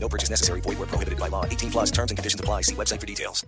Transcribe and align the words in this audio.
No 0.00 0.08
purchase 0.08 0.30
necessary. 0.30 0.60
Void 0.60 0.78
where 0.78 0.86
prohibited 0.86 1.18
by 1.18 1.28
law. 1.28 1.44
18 1.44 1.70
plus 1.70 1.90
terms 1.90 2.10
and 2.10 2.18
conditions 2.18 2.40
apply. 2.40 2.62
See 2.62 2.74
website 2.74 3.00
for 3.00 3.06
details. 3.06 3.44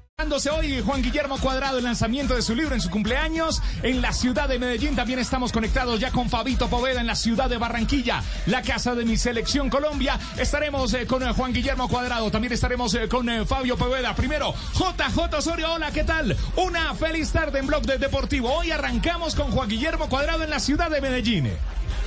Hoy 0.52 0.80
Juan 0.80 1.02
Guillermo 1.02 1.38
Cuadrado 1.38 1.78
el 1.78 1.84
lanzamiento 1.84 2.34
de 2.34 2.42
su 2.42 2.54
libro 2.54 2.74
en 2.74 2.80
su 2.80 2.88
cumpleaños 2.90 3.60
en 3.82 4.00
la 4.00 4.12
ciudad 4.12 4.48
de 4.48 4.58
Medellín. 4.58 4.94
También 4.94 5.18
estamos 5.18 5.50
conectados 5.50 5.98
ya 5.98 6.10
con 6.10 6.28
Fabito 6.28 6.68
Poveda 6.68 7.00
en 7.00 7.06
la 7.06 7.14
ciudad 7.14 7.48
de 7.48 7.56
Barranquilla, 7.56 8.22
la 8.46 8.62
casa 8.62 8.94
de 8.94 9.04
mi 9.04 9.16
selección 9.16 9.70
Colombia. 9.70 10.18
Estaremos 10.38 10.92
eh, 10.94 11.06
con 11.06 11.22
eh, 11.22 11.32
Juan 11.32 11.52
Guillermo 11.52 11.88
Cuadrado. 11.88 12.30
También 12.30 12.52
estaremos 12.52 12.94
eh, 12.94 13.08
con 13.08 13.28
eh, 13.28 13.44
Fabio 13.44 13.76
Poveda. 13.76 14.14
Primero, 14.14 14.54
JJ 14.74 15.34
Osorio. 15.36 15.72
Hola, 15.72 15.90
¿qué 15.90 16.04
tal? 16.04 16.36
Una 16.56 16.94
feliz 16.94 17.32
tarde 17.32 17.58
en 17.58 17.66
Blog 17.66 17.82
de 17.82 17.98
Deportivo. 17.98 18.52
Hoy 18.52 18.70
arrancamos 18.70 19.34
con 19.34 19.50
Juan 19.50 19.68
Guillermo 19.68 20.08
Cuadrado 20.08 20.44
en 20.44 20.50
la 20.50 20.60
ciudad 20.60 20.90
de 20.90 21.00
Medellín. 21.00 21.50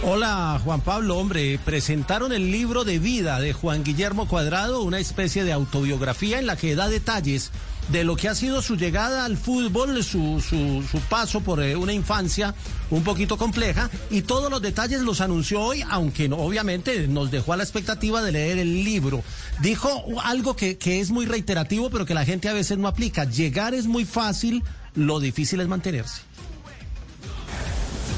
Hola 0.06 0.60
Juan 0.62 0.82
Pablo, 0.82 1.18
hombre, 1.18 1.58
presentaron 1.64 2.34
el 2.34 2.52
libro 2.52 2.84
de 2.84 3.00
vida 3.00 3.40
de 3.40 3.54
Juan 3.54 3.86
Guillermo 3.86 4.28
Cuadrado, 4.28 4.82
una 4.82 5.00
especie 5.00 5.46
de 5.46 5.54
autobiografía 5.54 6.40
en 6.40 6.46
la 6.46 6.58
que 6.58 6.76
da 6.76 6.90
detalles 6.90 7.52
de 7.88 8.04
lo 8.04 8.18
que 8.18 8.28
ha 8.28 8.36
sido 8.36 8.62
su 8.62 8.76
llegada 8.76 9.24
al 9.24 9.38
fútbol, 9.38 10.04
su, 10.04 10.42
su, 10.42 11.00
paso 11.10 11.40
por 11.40 11.64
eh, 11.64 11.78
una 11.78 11.94
infancia 11.94 12.54
un 12.92 13.06
poquito 13.06 13.38
compleja 13.38 13.90
y 14.10 14.23
todos 14.23 14.52
los 14.52 14.62
detalles 14.62 15.00
los 15.00 15.22
anunció 15.22 15.62
hoy, 15.62 15.86
aunque 15.90 16.28
no, 16.28 16.36
obviamente 16.36 17.08
nos 17.08 17.32
dejó 17.32 17.54
a 17.54 17.58
la 17.58 17.64
expectativa 17.64 18.22
de 18.22 18.34
leer 18.34 18.58
el 18.58 18.84
libro. 18.84 19.23
Dijo 19.62 20.04
algo 20.22 20.58
que, 20.58 20.78
que 20.78 21.00
es 21.00 21.12
muy 21.12 21.26
reiterativo, 21.26 21.90
pero 21.90 22.06
que 22.06 22.14
la 22.14 22.26
gente 22.26 22.50
a 22.50 22.54
veces 22.54 22.78
no 22.78 22.90
aplica. 22.90 23.23
Llegar 23.23 23.73
es 23.73 23.88
muy 23.88 24.04
fácil, 24.04 24.66
lo 24.95 25.22
difícil 25.22 25.62
es 25.62 25.70
mantenerse. 25.70 26.22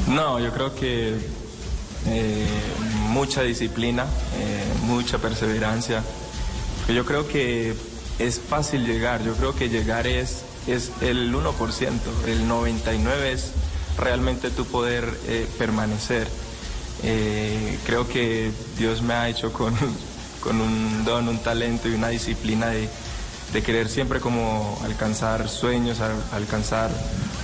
No, 0.07 0.39
yo 0.39 0.51
creo 0.51 0.73
que 0.75 1.44
eh, 2.07 2.45
mucha 3.09 3.41
disciplina, 3.41 4.03
eh, 4.37 4.63
mucha 4.83 5.17
perseverancia. 5.17 6.03
Yo 6.87 7.05
creo 7.05 7.27
que 7.27 7.73
es 8.19 8.39
fácil 8.39 8.85
llegar, 8.85 9.23
yo 9.23 9.33
creo 9.35 9.55
que 9.55 9.69
llegar 9.69 10.05
es, 10.07 10.43
es 10.67 10.91
el 11.01 11.33
1%, 11.33 11.89
el 12.27 12.47
99% 12.47 13.23
es 13.31 13.51
realmente 13.97 14.51
tu 14.51 14.65
poder 14.65 15.17
eh, 15.27 15.47
permanecer. 15.57 16.27
Creo 17.85 18.07
que 18.07 18.51
Dios 18.77 19.01
me 19.01 19.13
ha 19.13 19.29
hecho 19.29 19.51
con, 19.53 19.73
con 20.41 20.59
un 20.61 21.05
don, 21.05 21.27
un 21.27 21.37
talento 21.39 21.87
y 21.89 21.93
una 21.93 22.09
disciplina 22.09 22.67
de, 22.67 22.87
de 23.53 23.63
querer 23.63 23.89
siempre 23.89 24.19
como 24.19 24.79
alcanzar 24.83 25.47
sueños, 25.49 25.99
al- 26.01 26.23
alcanzar 26.33 26.89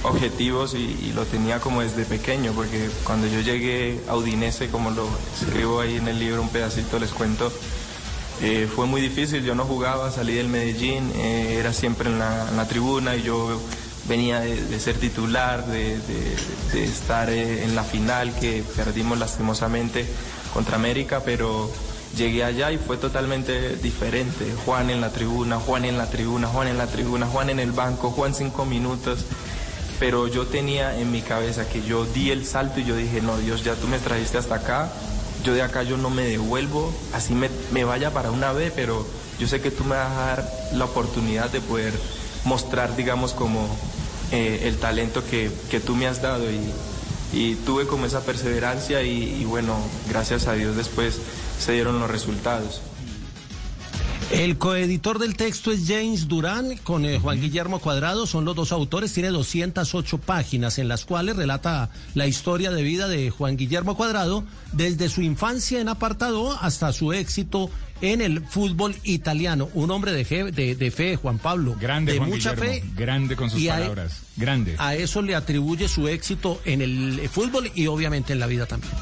objetivos 0.04 0.74
y, 0.74 1.12
lo 1.14 1.26
tenía 1.26 1.60
como 1.60 1.82
desde 1.82 2.06
pequeño, 2.06 2.54
porque 2.54 2.90
cuando 3.04 3.28
yo 3.28 3.42
llegué 3.42 4.00
a 4.08 4.16
Udinese, 4.16 4.70
como 4.70 4.92
lo 4.92 5.08
escribo 5.40 5.82
ahí 5.82 5.98
en 5.98 6.08
el 6.08 6.20
libro, 6.20 6.42
un 6.42 6.50
pedacito 6.50 7.00
les 7.00 7.12
cuento, 7.12 7.52
eh, 8.42 8.68
fue 8.74 8.86
muy 8.86 9.02
difícil, 9.02 9.44
yo 9.44 9.54
no 9.56 9.66
jugaba, 9.66 10.12
salí 10.12 10.34
del 10.34 10.48
Medellín, 10.48 11.12
eh, 11.16 11.58
era 11.60 11.74
siempre 11.74 12.10
en 12.10 12.18
la, 12.18 12.66
tribuna 12.68 13.16
y 13.16 13.24
yo 13.24 13.62
venía 14.08 14.40
de, 14.40 14.80
ser 14.80 14.96
titular, 14.98 15.66
de 15.68 16.00
estar 16.74 17.30
eh, 17.30 17.64
en 17.64 17.76
la 17.76 17.84
final 17.84 18.34
que 18.40 18.64
perdimos 18.76 19.20
lastimosamente 19.20 20.06
contra 20.54 20.78
América, 20.78 21.22
pero 21.24 21.70
llegué 22.18 22.44
allá 22.44 22.72
y 22.72 22.78
fue 22.78 22.98
totalmente 22.98 23.76
diferente. 23.78 24.54
Juan 24.66 24.90
en 24.90 25.02
la 25.02 25.12
tribuna, 25.12 25.60
Juan 25.60 25.86
en 25.86 25.98
la 25.98 26.10
tribuna, 26.10 26.48
Juan 26.48 26.68
en 26.68 26.78
la 26.78 26.88
tribuna, 26.88 27.28
Juan 27.28 27.50
en 27.50 27.60
el 27.60 27.72
banco, 27.72 28.12
Juan 28.12 28.34
cinco 28.34 28.66
minutos. 28.66 29.26
Pero 30.02 30.28
yo 30.28 30.48
tenía 30.48 31.00
en 31.00 31.12
mi 31.12 31.22
cabeza 31.22 31.70
que 31.70 31.84
yo 31.84 32.06
di 32.08 32.32
el 32.32 32.44
salto 32.44 32.80
y 32.80 32.86
yo 32.86 32.96
dije, 32.96 33.22
no, 33.22 33.38
Dios, 33.38 33.64
ya 33.64 33.76
tú 33.76 33.88
me 33.88 34.00
trajiste 34.00 34.40
hasta 34.40 34.56
acá, 34.56 34.92
yo 35.44 35.54
de 35.54 35.62
acá 35.62 35.84
yo 35.84 35.96
no 35.96 36.10
me 36.10 36.24
devuelvo, 36.24 36.92
así 37.14 37.36
me, 37.36 37.52
me 37.72 37.84
vaya 37.84 38.12
para 38.12 38.32
una 38.32 38.52
B, 38.52 38.72
pero 38.76 39.06
yo 39.38 39.48
sé 39.48 39.62
que 39.62 39.70
tú 39.70 39.84
me 39.84 39.96
vas 39.96 40.12
a 40.12 40.26
dar 40.26 40.52
la 40.74 40.86
oportunidad 40.86 41.52
de 41.52 41.62
poder 41.62 41.94
mostrar, 42.46 42.96
digamos, 42.96 43.34
como 43.34 43.68
eh, 44.32 44.62
el 44.64 44.78
talento 44.80 45.24
que, 45.24 45.52
que 45.70 45.80
tú 45.80 45.96
me 45.96 46.08
has 46.08 46.20
dado 46.20 46.46
y, 46.50 46.74
y 47.32 47.54
tuve 47.58 47.86
como 47.86 48.08
esa 48.08 48.22
perseverancia 48.22 49.04
y 49.04 49.46
bueno, 49.46 49.78
gracias 50.10 50.48
a 50.48 50.54
Dios 50.54 50.76
después 50.76 51.20
se 51.60 51.74
dieron 51.74 52.00
los 52.00 52.10
resultados. 52.10 52.82
El 54.34 54.58
coeditor 54.58 55.20
del 55.20 55.36
texto 55.36 55.72
es 55.72 55.82
James 55.88 56.28
Durán 56.28 56.78
con 56.84 57.06
eh, 57.06 57.20
Juan 57.20 57.40
Guillermo 57.42 57.80
Cuadrado, 57.80 58.26
son 58.26 58.46
los 58.46 58.56
dos 58.56 58.72
autores, 58.72 59.14
tiene 59.14 59.30
208 59.30 60.18
páginas 60.20 60.80
en 60.80 60.88
las 60.88 61.04
cuales 61.06 61.36
relata 61.36 61.90
la 62.16 62.28
historia 62.28 62.72
de 62.72 62.82
vida 62.82 63.08
de 63.10 63.30
Juan 63.30 63.58
Guillermo 63.58 63.96
Cuadrado 63.98 64.46
desde 64.72 65.10
su 65.10 65.22
infancia 65.22 65.82
en 65.82 65.90
apartado 65.90 66.58
hasta 66.62 66.94
su 66.94 67.12
éxito 67.12 67.70
en 68.00 68.22
el 68.22 68.42
fútbol 68.48 68.96
italiano. 69.04 69.70
Un 69.74 69.92
hombre 69.92 70.14
de, 70.14 70.24
fe, 70.26 70.46
de, 70.52 70.76
de 70.76 70.92
fe, 70.92 71.18
Juan 71.18 71.38
Pablo, 71.38 71.76
Grande 71.80 72.14
de 72.14 72.18
Juan 72.20 72.30
mucha 72.30 72.54
Guillermo, 72.56 72.74
fe. 72.88 72.94
grande 72.96 73.36
con 73.36 73.50
sus 73.50 73.68
a- 73.68 73.74
palabras, 73.74 74.22
grande. 74.38 74.76
A 74.80 74.96
eso 74.96 75.22
le 75.22 75.36
atribuye 75.36 75.88
su 75.90 76.08
éxito 76.08 76.60
en 76.66 76.82
el 76.82 77.20
eh, 77.20 77.28
fútbol 77.30 77.70
y 77.76 77.88
obviamente 77.88 78.32
en 78.34 78.40
la 78.40 78.48
vida 78.48 78.66
también. 78.66 78.94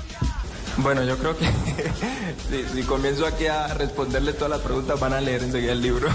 Bueno, 0.81 1.03
yo 1.03 1.17
creo 1.17 1.37
que 1.37 1.45
si, 2.73 2.83
comienzo 2.83 3.25
aquí 3.25 3.47
a 3.47 3.67
responderle 3.73 4.33
todas 4.33 4.49
las 4.49 4.61
preguntas 4.61 4.99
van 4.99 5.13
a 5.13 5.21
leer 5.21 5.43
enseguida 5.43 5.73
el 5.73 5.81
libro. 5.81 6.09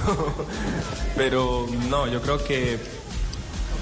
Pero 1.16 1.66
no, 1.90 2.06
yo 2.06 2.22
creo 2.22 2.42
que 2.42 2.78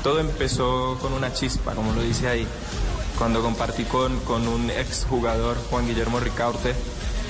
todo 0.03 0.19
empezó 0.19 0.99
con 1.01 1.13
una 1.13 1.33
chispa, 1.33 1.75
como 1.75 1.93
lo 1.93 2.03
dice 2.03 2.29
ahí, 2.29 2.47
cuando 3.17 3.43
compartí 3.43 3.85
con, 3.85 4.19
con 4.21 4.49
un 4.49 4.71
exjugador, 4.71 5.57
Juan 5.71 5.87
Guillermo 5.87 6.19
Ricaurte, 6.19 6.75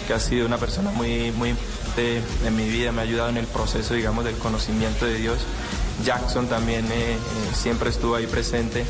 que 0.06 0.14
ha 0.14 0.20
sido 0.20 0.46
una 0.46 0.56
persona 0.56 0.91
muy, 0.91 1.30
muy 1.32 1.50
importante 1.50 2.22
en 2.46 2.56
mi 2.56 2.68
vida, 2.68 2.91
me 2.91 3.02
ha 3.02 3.04
ayudado 3.04 3.28
en 3.28 3.36
el 3.36 3.46
proceso, 3.46 3.92
digamos, 3.92 4.24
del 4.24 4.36
conocimiento 4.36 5.04
de 5.04 5.16
Dios. 5.16 5.38
Jackson 6.04 6.46
también 6.46 6.86
eh, 6.86 7.12
eh, 7.12 7.18
siempre 7.54 7.91
estuvo 7.91 8.14
ahí 8.14 8.26
presente. 8.26 8.84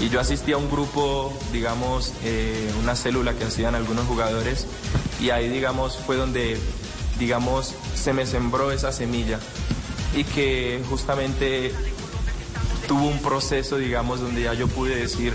Y 0.00 0.10
yo 0.10 0.20
asistí 0.20 0.52
a 0.52 0.58
un 0.58 0.70
grupo, 0.70 1.32
digamos, 1.52 2.12
eh, 2.22 2.70
una 2.82 2.94
célula 2.94 3.32
que 3.34 3.44
hacían 3.44 3.74
algunos 3.74 4.06
jugadores 4.06 4.66
y 5.20 5.30
ahí, 5.30 5.48
digamos, 5.48 5.96
fue 5.96 6.16
donde, 6.16 6.58
digamos, 7.18 7.74
se 7.94 8.12
me 8.12 8.26
sembró 8.26 8.72
esa 8.72 8.92
semilla 8.92 9.38
y 10.14 10.24
que 10.24 10.82
justamente 10.88 11.72
tuvo 12.86 13.06
un 13.06 13.20
proceso, 13.20 13.78
digamos, 13.78 14.20
donde 14.20 14.42
ya 14.42 14.54
yo 14.54 14.68
pude 14.68 14.96
decir, 14.96 15.32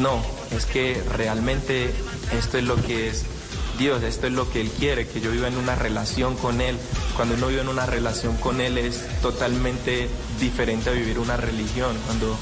no, 0.00 0.22
es 0.56 0.66
que 0.66 1.02
realmente 1.12 1.90
esto 2.38 2.58
es 2.58 2.64
lo 2.64 2.76
que 2.76 3.08
es 3.08 3.24
Dios, 3.78 4.02
esto 4.02 4.26
es 4.26 4.32
lo 4.32 4.50
que 4.50 4.62
Él 4.62 4.70
quiere, 4.70 5.06
que 5.06 5.20
yo 5.20 5.30
viva 5.30 5.48
en 5.48 5.56
una 5.56 5.74
relación 5.74 6.36
con 6.36 6.60
Él. 6.60 6.76
Cuando 7.14 7.34
uno 7.34 7.48
vive 7.48 7.60
en 7.60 7.68
una 7.68 7.86
relación 7.86 8.36
con 8.36 8.60
Él 8.60 8.78
es 8.78 9.06
totalmente 9.20 10.08
diferente 10.40 10.90
a 10.90 10.92
vivir 10.92 11.18
una 11.18 11.36
religión. 11.36 11.96
Cuando 12.06 12.36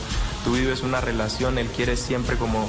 tú 0.45 0.53
vives 0.53 0.83
una 0.83 1.01
relación, 1.01 1.59
Él 1.59 1.69
quiere 1.69 1.97
siempre 1.97 2.37
como 2.37 2.69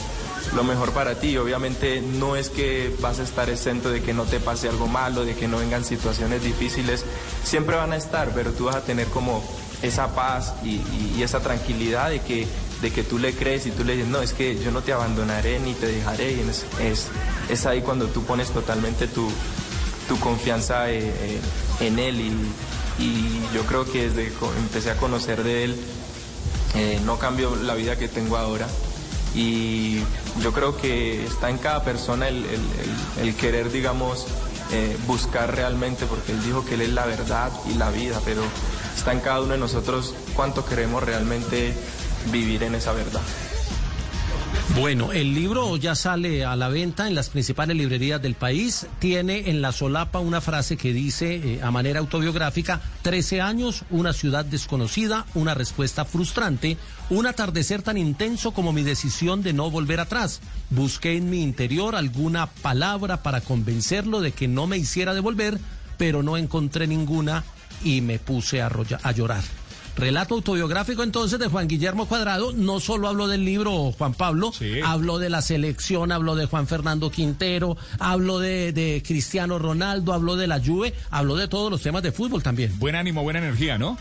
lo 0.55 0.63
mejor 0.63 0.91
para 0.91 1.19
ti. 1.19 1.37
Obviamente 1.37 2.01
no 2.01 2.35
es 2.35 2.49
que 2.49 2.95
vas 3.01 3.19
a 3.19 3.23
estar 3.23 3.49
exento 3.49 3.89
de 3.89 4.01
que 4.01 4.13
no 4.13 4.23
te 4.23 4.39
pase 4.39 4.69
algo 4.69 4.87
malo, 4.87 5.25
de 5.25 5.35
que 5.35 5.47
no 5.47 5.57
vengan 5.57 5.83
situaciones 5.83 6.43
difíciles. 6.43 7.03
Siempre 7.43 7.75
van 7.75 7.93
a 7.93 7.97
estar, 7.97 8.31
pero 8.33 8.51
tú 8.51 8.65
vas 8.65 8.75
a 8.75 8.81
tener 8.81 9.07
como 9.07 9.43
esa 9.81 10.15
paz 10.15 10.53
y, 10.63 11.21
esa 11.21 11.39
tranquilidad 11.39 12.09
de 12.09 12.19
que, 12.19 12.47
de 12.81 12.91
que 12.91 13.03
tú 13.03 13.17
le 13.17 13.33
crees 13.33 13.65
y 13.65 13.71
tú 13.71 13.83
le 13.83 13.95
dices, 13.95 14.09
no, 14.09 14.21
es 14.21 14.33
que 14.33 14.61
yo 14.61 14.71
no 14.71 14.81
te 14.81 14.93
abandonaré 14.93 15.59
ni 15.59 15.73
te 15.73 15.87
dejaré. 15.87 16.33
Y 16.33 16.45
es 17.49 17.65
ahí 17.65 17.81
cuando 17.81 18.07
tú 18.07 18.23
pones 18.23 18.49
totalmente 18.51 19.07
tu, 19.07 19.29
tu 20.07 20.19
confianza 20.19 20.89
eh, 20.91 20.99
eh, 20.99 21.39
en 21.81 21.99
Él. 21.99 22.21
Y, 22.21 23.03
y 23.03 23.41
yo 23.53 23.63
creo 23.63 23.85
que 23.85 24.09
desde 24.09 24.29
que 24.29 24.45
empecé 24.59 24.91
a 24.91 24.97
conocer 24.97 25.43
de 25.43 25.65
Él, 25.65 25.75
eh, 26.75 26.99
no 27.05 27.17
cambió 27.17 27.55
la 27.55 27.75
vida 27.75 27.97
que 27.97 28.07
tengo 28.07 28.37
ahora. 28.37 28.67
Y 29.33 29.99
yo 30.41 30.53
creo 30.53 30.77
que 30.77 31.25
está 31.25 31.49
en 31.49 31.57
cada 31.57 31.83
persona 31.83 32.29
el 32.29 33.35
querer, 33.37 33.69
digamos, 33.69 34.25
eh, 34.71 34.97
buscar 35.05 35.55
realmente, 35.55 36.07
porque 36.07 36.31
Él 36.31 36.43
dijo 36.43 36.65
que 36.65 36.73
Él 36.73 36.81
es 36.81 36.89
la 36.89 37.05
verdad 37.05 37.51
y 37.69 37.75
la 37.75 37.91
vida, 37.91 38.19
pero 38.25 38.41
está 38.95 39.13
en 39.13 39.19
cada 39.19 39.41
uno 39.41 39.53
de 39.53 39.59
nosotros 39.59 40.15
cuánto 40.35 40.65
queremos 40.65 41.03
realmente 41.03 41.75
vivir 42.31 42.63
en 42.63 42.73
esa 42.73 42.91
verdad. 42.91 43.21
Bueno, 44.73 45.13
el 45.13 45.33
libro 45.33 45.77
ya 45.77 45.95
sale 45.95 46.43
a 46.43 46.55
la 46.57 46.67
venta 46.67 47.07
en 47.07 47.15
las 47.15 47.29
principales 47.29 47.77
librerías 47.77 48.21
del 48.21 48.33
país. 48.33 48.87
Tiene 48.99 49.49
en 49.49 49.61
la 49.61 49.71
solapa 49.71 50.19
una 50.19 50.41
frase 50.41 50.75
que 50.75 50.91
dice, 50.91 51.35
eh, 51.35 51.59
a 51.63 51.71
manera 51.71 51.99
autobiográfica, 51.99 52.81
13 53.03 53.39
años, 53.41 53.83
una 53.89 54.11
ciudad 54.11 54.43
desconocida, 54.43 55.25
una 55.33 55.53
respuesta 55.53 56.03
frustrante, 56.03 56.77
un 57.09 57.25
atardecer 57.25 57.83
tan 57.83 57.97
intenso 57.97 58.51
como 58.51 58.73
mi 58.73 58.83
decisión 58.83 59.43
de 59.43 59.53
no 59.53 59.71
volver 59.71 60.01
atrás. 60.01 60.41
Busqué 60.71 61.15
en 61.15 61.29
mi 61.29 61.41
interior 61.41 61.95
alguna 61.95 62.47
palabra 62.47 63.23
para 63.23 63.39
convencerlo 63.41 64.19
de 64.19 64.33
que 64.33 64.49
no 64.49 64.67
me 64.67 64.77
hiciera 64.77 65.13
devolver, 65.13 65.57
pero 65.97 66.21
no 66.21 66.35
encontré 66.35 66.85
ninguna 66.85 67.45
y 67.81 68.01
me 68.01 68.19
puse 68.19 68.61
a, 68.61 68.69
a 69.03 69.11
llorar. 69.13 69.43
Relato 69.95 70.35
autobiográfico 70.35 71.03
entonces 71.03 71.39
de 71.39 71.47
Juan 71.47 71.67
Guillermo 71.67 72.07
Cuadrado. 72.07 72.51
No 72.51 72.79
solo 72.79 73.07
habló 73.07 73.27
del 73.27 73.45
libro 73.45 73.93
Juan 73.93 74.13
Pablo, 74.13 74.51
habló 74.83 75.19
de 75.19 75.29
la 75.29 75.41
selección, 75.41 76.11
habló 76.11 76.35
de 76.35 76.47
Juan 76.47 76.67
Fernando 76.67 77.09
Quintero, 77.09 77.77
habló 77.99 78.39
de, 78.39 79.01
Cristiano 79.05 79.57
Ronaldo, 79.57 80.13
habló 80.13 80.35
de 80.35 80.47
la 80.47 80.59
Juve, 80.59 80.93
habló 81.11 81.35
de 81.35 81.47
todos 81.47 81.71
los 81.71 81.81
temas 81.81 82.03
de 82.03 82.11
fútbol 82.11 82.43
también. 82.43 82.77
Buen 82.77 82.95
ánimo, 82.95 83.23
buena 83.23 83.39
energía, 83.39 83.77
¿no? 83.77 83.97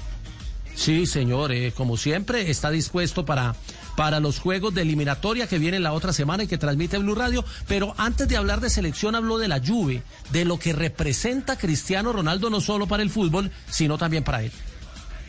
Sí, 0.75 1.07
señor, 1.07 1.53
eh, 1.53 1.73
como 1.73 1.97
siempre, 1.97 2.51
está 2.51 2.71
dispuesto 2.71 3.25
para, 3.25 3.55
para 3.97 4.19
los 4.19 4.41
juegos 4.41 4.75
de 4.75 4.83
eliminatoria 4.83 5.47
que 5.47 5.61
vienen 5.61 5.85
la 5.85 5.93
otra 5.93 6.13
semana 6.13 6.43
y 6.43 6.47
que 6.49 6.59
transmite 6.59 6.99
Blue 6.99 7.15
Radio. 7.15 7.45
Pero 7.69 7.95
antes 7.97 8.27
de 8.27 8.37
hablar 8.37 8.61
de 8.61 8.71
selección, 8.71 9.15
habló 9.15 9.39
de 9.39 9.47
la 9.47 9.61
Juve, 9.65 10.03
de 10.33 10.45
lo 10.45 10.59
que 10.59 10.73
representa 10.73 11.57
Cristiano 11.57 12.13
Ronaldo 12.13 12.51
no 12.51 12.61
solo 12.61 12.89
para 12.89 13.05
el 13.05 13.11
fútbol, 13.11 13.53
sino 13.71 13.97
también 13.97 14.25
para 14.25 14.43
él. 14.43 14.51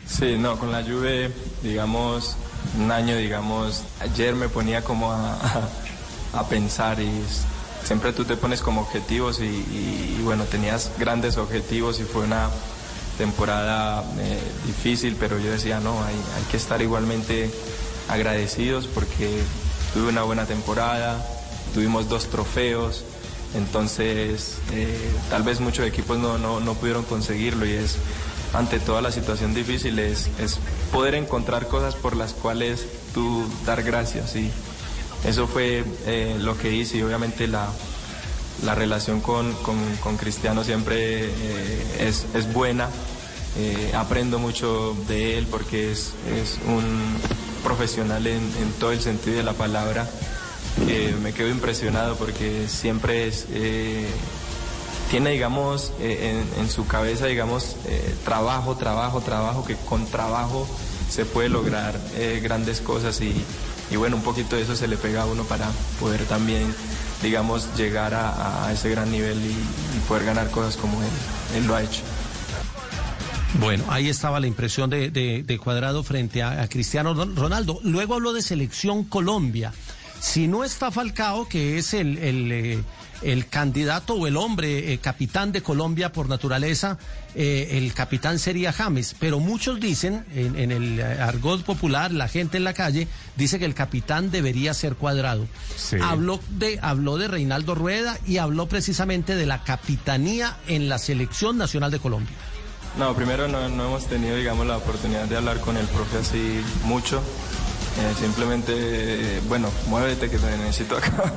Sí, 0.08 0.36
no, 0.38 0.56
con 0.58 0.70
la 0.70 0.82
Juve, 0.82 1.32
digamos, 1.62 2.36
un 2.78 2.90
año, 2.92 3.16
digamos, 3.16 3.82
ayer 4.00 4.34
me 4.34 4.48
ponía 4.48 4.82
como 4.82 5.12
a, 5.12 5.68
pensar 6.48 7.00
y 7.00 7.10
siempre 7.82 8.12
tú 8.12 8.24
te 8.24 8.36
pones 8.36 8.60
como 8.60 8.82
objetivos 8.82 9.40
y, 9.40 10.20
bueno, 10.22 10.44
tenías 10.44 10.92
grandes 10.98 11.38
objetivos 11.38 11.98
y 11.98 12.04
fue 12.04 12.22
una 12.22 12.50
temporada 13.18 14.04
eh, 14.18 14.38
difícil, 14.66 15.16
pero 15.18 15.38
yo 15.38 15.50
decía, 15.50 15.80
no, 15.80 16.04
hay, 16.04 16.14
hay 16.14 16.44
que 16.50 16.58
estar 16.58 16.80
igualmente 16.82 17.50
agradecidos 18.08 18.86
porque 18.86 19.42
tuve 19.94 20.08
una 20.08 20.22
buena 20.22 20.44
temporada, 20.44 21.24
tuvimos 21.74 22.08
dos 22.08 22.26
trofeos, 22.26 23.02
entonces 23.54 24.58
eh, 24.72 25.10
tal 25.30 25.42
vez 25.42 25.60
muchos 25.60 25.86
equipos 25.86 26.18
no, 26.18 26.36
no, 26.38 26.60
no 26.60 26.74
pudieron 26.74 27.04
conseguirlo 27.04 27.64
y 27.64 27.72
es 27.72 27.96
ante 28.56 28.80
toda 28.80 29.02
la 29.02 29.12
situación 29.12 29.54
difícil 29.54 29.98
es, 29.98 30.30
poder 30.90 31.14
encontrar 31.14 31.68
cosas 31.68 31.94
por 31.94 32.16
las 32.16 32.32
cuales 32.32 32.86
tú 33.12 33.46
dar 33.66 33.82
gracias. 33.82 34.34
Y 34.34 34.50
eso 35.26 35.46
fue 35.46 35.84
eh, 36.06 36.36
lo 36.40 36.56
que 36.56 36.72
hice 36.72 36.98
y 36.98 37.02
obviamente 37.02 37.46
la, 37.46 37.68
relación 38.74 39.20
con, 39.20 39.54
Cristiano 40.18 40.64
siempre 40.64 41.26
eh, 41.26 42.12
es, 42.34 42.52
buena. 42.52 42.88
Eh, 43.58 43.92
aprendo 43.94 44.38
mucho 44.38 44.94
de 45.08 45.38
él 45.38 45.46
porque 45.50 45.92
es, 45.92 46.12
un 46.66 46.84
profesional 47.62 48.26
en, 48.26 48.42
todo 48.80 48.92
el 48.92 49.00
sentido 49.00 49.36
de 49.36 49.42
la 49.42 49.52
palabra. 49.52 50.08
me 51.22 51.32
quedo 51.32 51.48
impresionado 51.48 52.16
porque 52.16 52.68
siempre 52.68 53.28
es 53.28 53.46
tiene, 55.10 55.30
digamos, 55.30 55.92
eh, 56.00 56.42
en, 56.58 56.70
su 56.70 56.86
cabeza, 56.86 57.26
digamos, 57.26 57.76
eh, 57.86 58.14
trabajo, 58.24 58.76
trabajo, 58.76 59.20
trabajo, 59.20 59.64
que 59.64 59.76
con 59.76 60.06
trabajo 60.06 60.66
se 61.08 61.24
puede 61.24 61.48
lograr 61.48 61.98
eh, 62.16 62.40
grandes 62.42 62.80
cosas 62.80 63.20
y, 63.20 63.34
bueno, 63.96 64.16
un 64.16 64.22
poquito 64.22 64.56
de 64.56 64.62
eso 64.62 64.74
se 64.74 64.88
le 64.88 64.96
pega 64.96 65.22
a 65.22 65.26
uno 65.26 65.44
para 65.44 65.68
poder 66.00 66.24
también, 66.24 66.74
digamos, 67.22 67.68
llegar 67.76 68.14
a, 68.14 68.70
ese 68.72 68.90
gran 68.90 69.10
nivel 69.10 69.38
y, 69.38 69.54
poder 70.08 70.24
ganar 70.24 70.50
cosas 70.50 70.76
como 70.76 71.00
él, 71.02 71.08
él 71.56 71.66
lo 71.66 71.74
ha 71.74 71.82
hecho. 71.82 72.02
Bueno, 73.58 73.84
ahí 73.88 74.08
estaba 74.08 74.38
la 74.38 74.46
impresión 74.46 74.90
de, 74.90 75.60
Cuadrado 75.62 76.02
frente 76.02 76.42
a, 76.42 76.68
Cristiano 76.68 77.14
Ronaldo. 77.14 77.80
Luego 77.82 78.14
habló 78.14 78.32
de 78.32 78.42
selección 78.42 79.04
Colombia. 79.04 79.72
Si 80.20 80.48
no 80.48 80.64
está 80.64 80.90
Falcao, 80.90 81.48
que 81.48 81.78
es 81.78 81.94
el, 81.94 82.84
el 83.22 83.48
candidato 83.48 84.14
o 84.14 84.26
el 84.26 84.36
hombre 84.36 84.92
eh, 84.92 84.98
capitán 84.98 85.52
de 85.52 85.62
Colombia 85.62 86.12
por 86.12 86.28
naturaleza, 86.28 86.98
eh, 87.34 87.70
el 87.72 87.92
capitán 87.92 88.38
sería 88.38 88.72
James. 88.72 89.14
Pero 89.18 89.40
muchos 89.40 89.80
dicen, 89.80 90.24
en, 90.34 90.70
el 90.70 91.00
argot 91.00 91.62
popular, 91.62 92.12
la 92.12 92.28
gente 92.28 92.56
en 92.56 92.64
la 92.64 92.74
calle, 92.74 93.08
dice 93.36 93.58
que 93.58 93.64
el 93.64 93.74
capitán 93.74 94.30
debería 94.30 94.74
ser 94.74 94.94
cuadrado. 94.94 95.46
Habló, 96.02 96.40
de, 96.50 96.78
habló 96.82 97.18
de 97.18 97.28
Reinaldo 97.28 97.74
Rueda 97.74 98.18
y 98.26 98.38
habló 98.38 98.66
precisamente 98.66 99.34
de 99.34 99.46
la 99.46 99.64
capitanía 99.64 100.56
en 100.66 100.88
la 100.88 100.98
selección 100.98 101.58
nacional 101.58 101.90
de 101.90 101.98
Colombia. 101.98 102.34
No, 102.98 103.14
primero 103.14 103.46
no, 103.46 103.68
no 103.68 103.86
hemos 103.86 104.06
tenido, 104.06 104.36
digamos, 104.36 104.66
la 104.66 104.78
oportunidad 104.78 105.26
de 105.26 105.36
hablar 105.36 105.60
con 105.60 105.76
el 105.76 105.86
profe 105.86 106.18
así 106.18 106.62
mucho. 106.84 107.22
Eh, 107.98 108.14
simplemente, 108.20 109.40
bueno, 109.48 109.70
muévete 109.88 110.28
que 110.28 110.38
te 110.38 110.56
necesito 110.58 110.96
acá. 110.98 111.32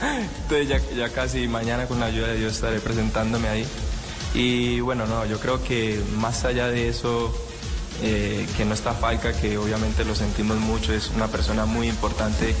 Entonces 0.42 0.68
ya, 0.68 0.80
ya, 0.96 1.08
casi 1.10 1.46
mañana 1.48 1.86
con 1.86 2.00
la 2.00 2.06
ayuda 2.06 2.28
de 2.28 2.38
Dios 2.38 2.54
estaré 2.54 2.80
presentándome 2.80 3.48
ahí. 3.48 3.66
Y 4.34 4.80
bueno, 4.80 5.06
no, 5.06 5.26
yo 5.26 5.38
creo 5.38 5.62
que 5.62 6.00
más 6.16 6.44
allá 6.44 6.68
de 6.68 6.88
eso, 6.88 7.34
eh, 8.02 8.46
que 8.56 8.64
no 8.64 8.74
está 8.74 8.94
Falca, 8.94 9.32
que 9.32 9.58
obviamente 9.58 10.04
lo 10.04 10.14
sentimos 10.14 10.56
mucho, 10.58 10.92
es 10.92 11.10
una 11.10 11.26
persona 11.26 11.66
muy 11.66 11.88
importante 11.88 12.54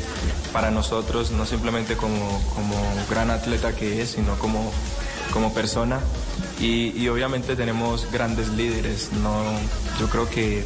para 0.52 0.70
nosotros, 0.70 1.30
no 1.30 1.46
simplemente 1.46 1.96
como, 1.96 2.42
como 2.54 2.74
gran 3.08 3.30
atleta 3.30 3.74
que 3.74 4.02
es, 4.02 4.10
sino 4.10 4.38
como, 4.38 4.72
como 5.32 5.54
persona. 5.54 6.00
Y, 6.60 7.06
obviamente 7.08 7.54
tenemos 7.54 8.10
grandes 8.10 8.48
líderes, 8.48 9.10
no, 9.22 9.42
yo 10.00 10.08
creo 10.08 10.28
que 10.28 10.60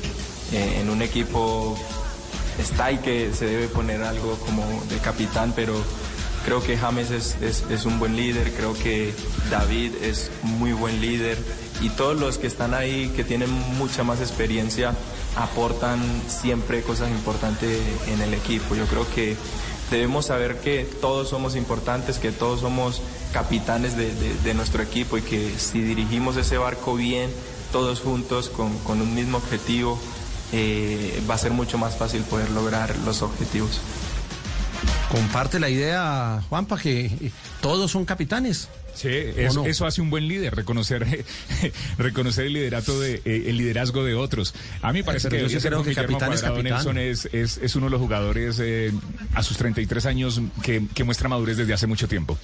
eh, 0.52 0.81
en 0.81 0.88
un 0.88 1.02
equipo 1.02 1.76
está 2.58 2.93
y 2.93 2.99
que 2.99 3.32
se 3.32 3.46
debe 3.46 3.69
poner 3.69 4.02
algo 4.02 4.37
como 4.38 4.64
de 4.88 4.99
capitán, 4.99 5.52
pero 5.54 5.75
creo 6.44 6.62
que 6.62 6.76
James 6.76 7.10
es, 7.10 7.37
es, 7.40 7.84
un 7.84 7.99
buen 7.99 8.16
líder, 8.16 8.52
creo 8.52 8.75
que 8.75 9.14
David 9.50 9.94
es 10.02 10.31
muy 10.43 10.72
buen 10.72 11.00
líder 11.00 11.38
y 11.81 11.88
todos 11.90 12.19
los 12.19 12.38
que 12.38 12.46
están 12.46 12.75
ahí, 12.75 13.12
que 13.14 13.25
tienen 13.25 13.50
mucha 13.78 14.02
más 14.02 14.20
experiencia, 14.20 14.94
aportan 15.37 16.00
siempre 16.28 16.82
cosas 16.82 17.10
importantes 17.10 17.81
en 18.08 18.20
el 18.20 18.34
equipo. 18.34 18.75
Yo 18.75 18.87
creo 18.87 19.06
que 19.14 19.37
debemos 19.90 20.26
saber 20.26 20.60
que 20.60 20.84
todos 21.00 21.28
somos 21.28 21.56
importantes, 21.56 22.19
que 22.19 22.32
todos 22.32 22.60
somos 22.60 23.02
capitanes 23.32 23.96
de, 23.96 24.12
de, 24.43 24.54
nuestro 24.54 24.82
equipo 24.82 25.19
y 25.19 25.22
que 25.22 25.58
si 25.58 25.81
dirigimos 25.81 26.37
ese 26.37 26.58
barco 26.58 26.94
bien, 26.94 27.31
todos 27.72 28.00
juntos, 28.00 28.49
con, 28.49 28.76
con 28.78 29.00
un 29.00 29.14
mismo 29.14 29.38
objetivo, 29.38 29.99
eh, 30.52 31.22
va 31.28 31.34
a 31.34 31.38
ser 31.38 31.52
mucho 31.52 31.78
más 31.78 31.96
fácil 31.96 32.22
poder 32.22 32.50
lograr 32.50 32.94
los 32.99 33.23
objetivos. 33.23 33.80
Comparte 35.11 35.59
la 35.59 35.71
idea, 35.71 36.42
Juanpa, 36.49 36.78
que 36.78 37.32
todos 37.61 37.90
son 37.90 38.04
capitanes. 38.04 38.68
Sí, 38.94 39.09
eso 39.09 39.87
hace 39.87 40.02
un 40.02 40.11
buen 40.11 40.28
líder, 40.28 40.54
reconocer, 40.54 41.25
reconocer 41.99 42.47
el 42.47 42.52
liderato 42.52 43.00
de 43.00 43.23
eh, 43.25 43.44
el 43.47 43.56
liderazgo 43.56 44.04
de 44.04 44.14
otros. 44.14 44.54
A 44.82 44.92
mí 44.92 45.02
parece 45.02 45.30
que, 45.30 45.49
yo 45.49 45.61
creo 45.61 45.82
que 45.82 45.94
capitán 45.94 46.32
es 46.32 46.42
Nelson 46.42 46.99
es, 46.99 47.26
es, 47.32 47.75
uno 47.75 47.87
de 47.87 47.90
los 47.90 48.00
jugadores 48.00 48.59
eh, 48.61 48.92
a 49.35 49.42
sus 49.42 49.56
33 49.56 50.04
años 50.04 50.40
que, 50.62 50.87
que, 50.94 51.04
muestra 51.04 51.30
madurez 51.30 51.56
desde 51.56 51.73
hace 51.73 51.87
mucho 51.87 52.06
tiempo. 52.06 52.38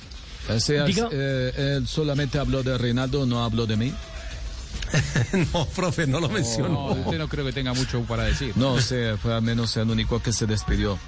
él 0.48 1.86
solamente 1.86 2.38
habló 2.38 2.62
de 2.62 2.78
Reinaldo, 2.78 3.26
no 3.26 3.44
habló 3.44 3.66
de 3.66 3.76
mí. 3.76 3.94
no, 5.52 5.66
profe, 5.66 6.06
no 6.06 6.20
lo 6.20 6.28
mencionó. 6.28 6.68
No, 6.68 6.92
usted 6.92 7.18
no 7.18 7.28
creo 7.28 7.44
que 7.44 7.52
tenga 7.52 7.74
mucho 7.74 8.02
para 8.02 8.24
decir. 8.24 8.52
No, 8.56 8.80
sé, 8.80 9.16
fue 9.16 9.34
al 9.34 9.42
menos 9.42 9.76
el 9.76 9.90
único 9.90 10.20
que 10.22 10.32
se 10.32 10.46
despidió. 10.46 10.98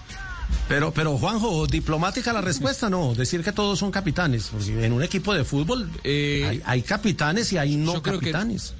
Pero, 0.68 0.92
pero 0.92 1.16
Juanjo, 1.16 1.66
diplomática 1.66 2.32
la 2.32 2.40
respuesta, 2.40 2.90
no. 2.90 3.14
Decir 3.14 3.42
que 3.42 3.52
todos 3.52 3.78
son 3.78 3.90
capitanes. 3.90 4.48
Porque 4.50 4.84
en 4.84 4.92
un 4.92 5.02
equipo 5.02 5.34
de 5.34 5.44
fútbol 5.44 5.90
eh, 6.04 6.60
hay, 6.64 6.82
capitanes 6.82 7.52
y 7.52 7.58
hay 7.58 7.76
no 7.76 8.02
capitanes. 8.02 8.74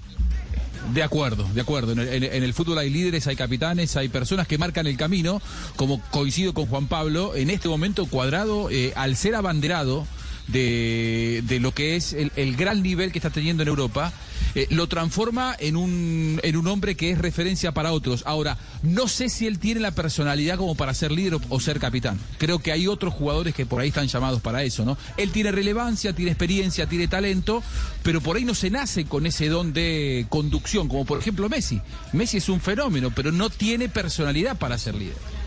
De 0.95 1.03
acuerdo, 1.03 1.47
de 1.55 1.61
acuerdo. 1.61 1.93
En 1.93 2.25
el, 2.25 2.55
fútbol 2.55 2.79
hay 2.79 2.91
líderes, 2.91 3.27
hay 3.27 3.37
capitanes, 3.37 3.97
hay 3.97 4.09
personas 4.09 4.49
que 4.49 4.59
marcan 4.59 4.87
el 4.87 4.97
camino, 4.97 5.41
como 5.77 6.01
coincido 6.11 6.55
con 6.55 6.67
Juan 6.67 6.87
Pablo. 6.87 7.35
En 7.37 7.51
este 7.51 7.69
momento, 7.69 8.07
Cuadrado, 8.07 8.71
eh, 8.71 8.93
al 8.97 9.15
ser 9.15 9.35
abanderado 9.35 10.07
de, 10.49 11.43
de 11.47 11.61
lo 11.61 11.73
que 11.73 11.97
es 11.97 12.13
el, 12.13 12.33
el, 12.37 12.57
gran 12.57 12.83
nivel 12.83 13.13
que 13.13 13.19
está 13.19 13.31
teniendo 13.31 13.63
en 13.63 13.69
Europa, 13.69 14.13
eh, 14.55 14.67
lo 14.71 14.89
transforma 14.89 15.55
en 15.59 15.77
un, 15.77 16.41
en 16.43 16.57
un 16.57 16.67
hombre 16.67 16.95
que 16.95 17.11
es 17.11 17.19
referencia 17.19 17.73
para 17.73 17.93
otros. 17.93 18.23
Ahora, 18.27 18.59
no 18.83 19.09
sé 19.09 19.29
si 19.29 19.47
él 19.47 19.59
tiene 19.59 19.81
la 19.81 19.93
personalidad 19.93 20.57
como 20.57 20.75
para 20.75 20.95
ser 20.95 21.13
líder 21.13 21.39
o, 21.49 21.61
ser 21.61 21.79
capitán. 21.79 22.19
Creo 22.39 22.59
que 22.59 22.73
hay 22.73 22.87
otros 22.87 23.15
jugadores 23.15 23.55
que 23.55 23.67
por 23.67 23.81
ahí 23.81 23.89
están 23.89 24.09
llamados 24.09 24.41
para 24.41 24.63
eso, 24.63 24.85
¿no? 24.85 24.97
Él 25.17 25.31
tiene 25.31 25.53
relevancia, 25.53 26.13
tiene 26.15 26.33
experiencia, 26.33 26.87
tiene 26.87 27.09
talento, 27.09 27.63
pero 28.03 28.21
por 28.21 28.37
ahí 28.37 28.45
no 28.45 28.55
se 28.55 28.71
nace 28.71 29.05
con 29.05 29.27
ese 29.27 29.49
don 29.49 29.73
de 29.73 30.27
conducción, 30.29 30.89
como 30.89 31.05
por 31.05 31.19
ejemplo 31.19 31.49
Messi. 31.49 31.81
Messi 32.13 32.39
es 32.39 32.49
un 32.49 32.61
fenómeno, 32.61 33.11
pero 33.15 33.33
no 33.33 33.51
tiene 33.51 33.89
personalidad 33.89 34.57
para 34.59 34.79
ser 34.79 34.95
líder. 34.95 35.40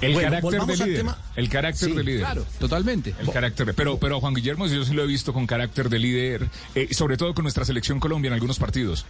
El 0.00 0.12
Bueno, 0.12 0.30
carácter 0.30 0.60
de 0.66 0.76
líder. 0.76 0.96
tema. 0.98 1.18
El 1.34 1.48
carácter 1.48 1.88
Sí, 1.90 1.94
de 1.96 2.04
líder. 2.04 2.20
Claro, 2.20 2.46
totalmente. 2.60 3.14
El 3.20 3.30
carácter 3.30 3.74
pero, 3.74 3.98
pero 3.98 4.20
Juan 4.20 4.34
Guillermo 4.34 4.66
yo 4.66 4.84
sí 4.84 4.94
lo 4.94 5.02
he 5.02 5.06
visto 5.06 5.32
con 5.32 5.46
carácter 5.46 5.88
de 5.88 5.98
líder, 5.98 6.48
eh, 6.74 6.88
sobre 6.94 7.16
todo 7.16 7.34
con 7.34 7.42
nuestra 7.44 7.64
selección 7.64 7.98
Colombia 7.98 8.28
en 8.28 8.34
algunos 8.34 8.58
partidos. 8.58 9.06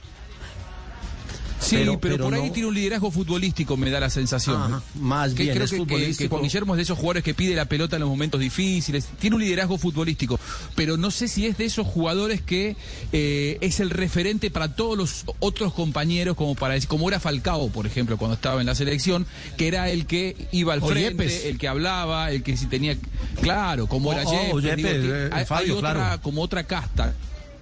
Sí, 1.69 1.77
Pero- 1.77 1.99
pero, 2.01 2.15
pero 2.17 2.25
por 2.25 2.35
ahí 2.35 2.51
tiene 2.51 2.69
un 2.69 2.75
liderazgo 2.75 3.11
futbolístico, 3.11 3.77
me 3.77 3.91
da 3.91 4.01
la 4.01 4.09
sensación. 4.11 4.57
Ajá, 4.57 4.83
más 5.01 5.35
que 5.35 5.43
bien, 5.43 5.55
creo 5.55 5.65
es 5.67 5.71
que, 5.71 5.77
que- 5.77 5.83
que 5.85 5.89
futbolístico. 5.95 6.31
Juan 6.31 6.43
Guillermo 6.43 6.75
es 6.75 6.77
de 6.79 6.83
esos 6.85 6.97
jugadores 6.99 7.23
que 7.25 7.35
pide 7.35 7.55
la 7.55 7.67
pelota 7.67 7.97
en 7.97 8.01
los 8.01 8.09
momentos 8.09 8.41
difíciles. 8.41 9.07
Tiene 9.19 9.37
un 9.37 9.43
liderazgo 9.43 9.77
futbolístico, 9.77 10.41
pero 10.75 10.97
no 10.97 11.11
sé 11.11 11.29
si 11.29 11.47
es 11.47 11.59
de 11.59 11.67
esos 11.67 11.87
jugadores 11.87 12.41
que 12.41 12.77
eh, 13.13 13.59
es 13.61 13.81
el 13.81 13.91
referente 13.91 14.51
para 14.51 14.75
todos 14.75 14.97
los 14.97 15.25
otros 15.41 15.75
compañeros, 15.75 16.37
como 16.37 16.55
para 16.55 16.79
como 16.87 17.09
era 17.09 17.21
Falcao, 17.21 17.69
por 17.69 17.87
ejemplo, 17.87 18.17
cuando 18.17 18.35
estaba 18.35 18.61
en 18.61 18.67
la 18.67 18.75
selección, 18.75 19.27
que 19.57 19.69
era 19.69 19.91
el 19.91 20.07
que 20.07 20.37
iba 20.53 20.73
al 20.73 20.81
frente, 20.83 21.49
el 21.51 21.59
que 21.59 21.69
hablaba, 21.69 22.31
el 22.31 22.43
que 22.43 22.57
si 22.57 22.67
tenía, 22.67 22.97
claro, 23.43 23.87
como 23.89 24.13
era 24.13 24.25
Yepes, 24.25 24.63
Yepes, 24.63 25.03
digo, 25.03 25.13
que 25.15 25.27
eh, 25.27 25.31
hay, 25.33 25.45
Fabio, 25.45 25.75
hay 25.75 25.79
otra, 25.79 25.93
claro. 25.95 26.23
como 26.23 26.43
otra 26.43 26.65
casta, 26.65 27.13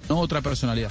no 0.08 0.18
otra 0.20 0.40
personalidad. 0.42 0.90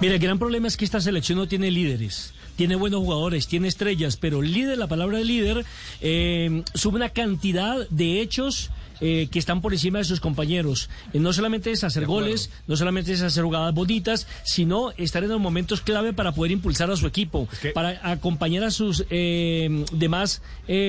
Mira, 0.00 0.14
el 0.14 0.20
gran 0.20 0.38
problema 0.38 0.68
es 0.68 0.76
que 0.76 0.84
esta 0.84 1.00
selección 1.00 1.38
no 1.38 1.48
tiene 1.48 1.70
líderes. 1.70 2.32
Tiene 2.56 2.76
buenos 2.76 3.00
jugadores, 3.00 3.48
tiene 3.48 3.68
estrellas, 3.68 4.16
pero 4.16 4.40
líder, 4.40 4.78
la 4.78 4.86
palabra 4.86 5.18
de 5.18 5.24
líder, 5.24 5.64
eh, 6.00 6.62
sube 6.74 6.96
una 6.96 7.08
cantidad 7.08 7.88
de 7.88 8.20
hechos 8.20 8.70
eh, 9.06 9.28
que 9.30 9.38
están 9.38 9.60
por 9.60 9.74
encima 9.74 9.98
de 9.98 10.04
sus 10.04 10.18
compañeros. 10.18 10.88
Eh, 11.12 11.18
no 11.20 11.32
solamente 11.34 11.70
es 11.70 11.84
hacer 11.84 12.06
goles, 12.06 12.48
no 12.66 12.74
solamente 12.76 13.12
es 13.12 13.20
hacer 13.20 13.44
jugadas 13.44 13.74
bonitas, 13.74 14.26
sino 14.44 14.92
estar 14.96 15.22
en 15.22 15.28
los 15.28 15.40
momentos 15.40 15.82
clave 15.82 16.14
para 16.14 16.32
poder 16.32 16.52
impulsar 16.52 16.90
a 16.90 16.96
su 16.96 17.06
equipo, 17.06 17.46
que- 17.60 17.70
para 17.70 18.00
acompañar 18.10 18.64
a 18.64 18.70
sus 18.70 19.04
eh, 19.10 19.84
demás 19.92 20.40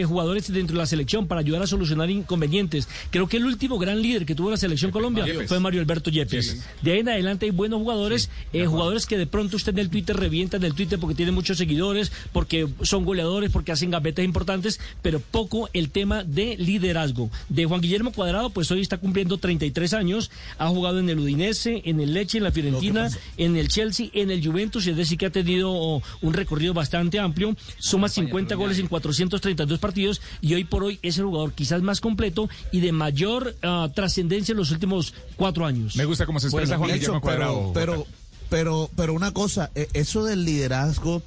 jugadores 0.07 0.51
dentro 0.51 0.75
de 0.75 0.79
la 0.84 0.86
selección, 0.86 1.27
para 1.27 1.41
ayudar 1.41 1.62
a 1.62 1.67
solucionar 1.67 2.10
inconvenientes. 2.10 2.88
Creo 3.12 3.27
que 3.27 3.38
el 3.38 3.45
último 3.45 3.77
gran 3.77 4.01
líder 4.01 4.25
que 4.25 4.34
tuvo 4.36 4.50
la 4.51 4.57
selección 4.57 4.91
Colombia 4.91 5.25
Yepes. 5.25 5.50
fue 5.50 5.60
Mario 5.60 5.81
Alberto 5.81 6.10
Yepes. 6.10 6.48
Sí. 6.51 6.60
De 6.81 6.93
ahí 6.93 7.00
en 7.00 7.10
adelante 7.10 7.45
hay 7.45 7.51
buenos 7.51 7.79
jugadores, 7.79 8.29
jugadores 8.67 9.05
que 9.05 9.17
de 9.17 9.27
pronto 9.27 9.57
usted 9.57 9.74
en 9.74 9.79
el 9.79 9.89
Twitter 9.89 10.15
revientan 10.15 10.62
en 10.62 10.67
el 10.67 10.74
Twitter 10.75 10.98
porque 11.00 11.15
tienen 11.15 11.36
muchos 11.36 11.57
seguidores, 11.57 12.12
porque 12.31 12.67
son 12.84 13.03
goleadores, 13.03 13.51
porque 13.51 13.72
hacen 13.74 13.91
gavetas 13.91 14.24
importantes, 14.24 14.79
pero 15.01 15.19
poco 15.19 15.69
el 15.74 15.89
tema 15.89 16.24
de 16.24 16.55
liderazgo. 16.57 17.29
De 17.50 17.65
Juan 17.65 17.81
Guillermo 17.81 18.04
Cuadrado, 18.12 18.50
pues 18.50 18.71
hoy 18.71 18.81
está 18.81 18.97
cumpliendo 18.97 19.38
33 19.38 19.93
años, 19.93 20.31
ha 20.57 20.67
jugado 20.67 21.00
en 21.00 21.09
el 21.09 21.19
Udinese, 21.19 21.81
en 21.85 22.00
el 22.00 22.13
Leche, 22.13 22.38
en 22.38 22.43
la 22.43 22.51
Fiorentina, 22.51 23.09
en 23.38 23.55
el 23.55 23.67
Chelsea, 23.67 24.09
en 24.13 24.31
el 24.31 24.45
Juventus, 24.45 24.88
es 24.88 24.95
decir, 24.95 25.17
que 25.17 25.27
ha 25.27 25.31
tenido 25.31 26.01
un 26.21 26.33
recorrido 26.33 26.74
bastante 26.74 27.19
amplio, 27.19 27.55
suma 27.79 28.09
50 28.09 28.55
goles 28.55 28.79
en 28.79 28.88
432 28.88 29.79
partidos 29.79 30.21
y 30.41 30.53
hoy 30.53 30.63
por 30.63 30.83
hoy 30.83 31.00
es 31.01 31.17
el 31.17 31.25
jugador 31.25 31.53
quizás 31.53 31.81
más 31.81 32.01
completo 32.01 32.50
y 32.71 32.79
de 32.79 32.91
mayor 32.91 33.55
ah, 33.63 33.89
trascendencia 33.93 34.53
en 34.53 34.57
los 34.57 34.71
últimos 34.71 35.13
cuatro 35.35 35.65
años. 35.65 35.95
Me 35.95 36.05
gusta 36.05 36.25
cómo 36.25 36.39
se 36.39 36.47
expresa 36.47 36.77
Juan 36.77 36.89
Nelson, 36.89 37.00
Guillermo 37.00 37.21
Cuadrado. 37.21 37.71
pero, 37.74 37.93
pero, 37.93 38.07
pero, 38.50 38.89
pero 38.95 39.13
una 39.13 39.31
cosa, 39.31 39.71
eh, 39.75 39.88
eso 39.93 40.24
del 40.24 40.45
liderazgo 40.45 41.21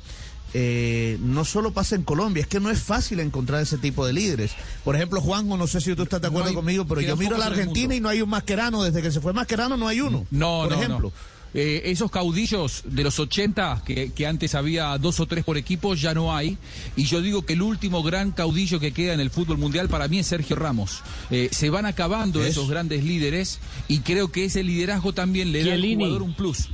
eh, 0.54 1.18
no 1.20 1.44
solo 1.44 1.72
pasa 1.72 1.94
en 1.96 2.02
Colombia, 2.02 2.42
es 2.42 2.46
que 2.48 2.60
no 2.60 2.70
es 2.70 2.80
fácil 2.80 3.20
encontrar 3.20 3.62
ese 3.62 3.78
tipo 3.78 4.06
de 4.06 4.12
líderes. 4.12 4.52
Por 4.84 4.96
ejemplo, 4.96 5.20
Juanjo, 5.20 5.56
no 5.56 5.66
sé 5.66 5.80
si 5.80 5.94
tú 5.94 6.02
estás 6.02 6.20
de 6.20 6.28
acuerdo 6.28 6.48
hay- 6.50 6.54
conmigo, 6.54 6.86
pero 6.86 7.00
yo 7.00 7.16
miro 7.16 7.36
a 7.36 7.38
la 7.38 7.46
Argentina 7.46 7.94
y 7.94 8.00
no 8.00 8.08
hay 8.08 8.22
un 8.22 8.30
masquerano. 8.30 8.82
Desde 8.82 9.02
que 9.02 9.10
se 9.10 9.20
fue 9.20 9.32
masquerano 9.32 9.76
no 9.76 9.88
hay 9.88 10.00
uno. 10.00 10.26
No, 10.30 10.60
por 10.62 10.70
no, 10.70 10.76
ejemplo. 10.82 11.12
no. 11.14 11.38
Eh, 11.54 11.90
esos 11.90 12.10
caudillos 12.10 12.82
de 12.84 13.02
los 13.02 13.18
80, 13.18 13.82
que, 13.86 14.12
que 14.12 14.26
antes 14.26 14.54
había 14.54 14.96
dos 14.98 15.18
o 15.18 15.24
tres 15.26 15.44
por 15.44 15.56
equipo, 15.56 15.94
ya 15.94 16.12
no 16.12 16.36
hay. 16.36 16.58
Y 16.94 17.04
yo 17.04 17.22
digo 17.22 17.46
que 17.46 17.54
el 17.54 17.62
último 17.62 18.02
gran 18.02 18.32
caudillo 18.32 18.78
que 18.78 18.92
queda 18.92 19.14
en 19.14 19.20
el 19.20 19.30
fútbol 19.30 19.56
mundial 19.56 19.88
para 19.88 20.08
mí 20.08 20.18
es 20.18 20.26
Sergio 20.26 20.56
Ramos. 20.56 21.00
Eh, 21.30 21.48
se 21.50 21.70
van 21.70 21.86
acabando 21.86 22.44
esos 22.44 22.68
grandes 22.68 23.02
líderes 23.02 23.60
y 23.88 24.00
creo 24.00 24.30
que 24.30 24.44
ese 24.44 24.62
liderazgo 24.62 25.14
también 25.14 25.50
le 25.50 25.64
da 25.64 25.72
al 25.72 25.80
jugador 25.82 26.22
un 26.22 26.34
plus. 26.34 26.68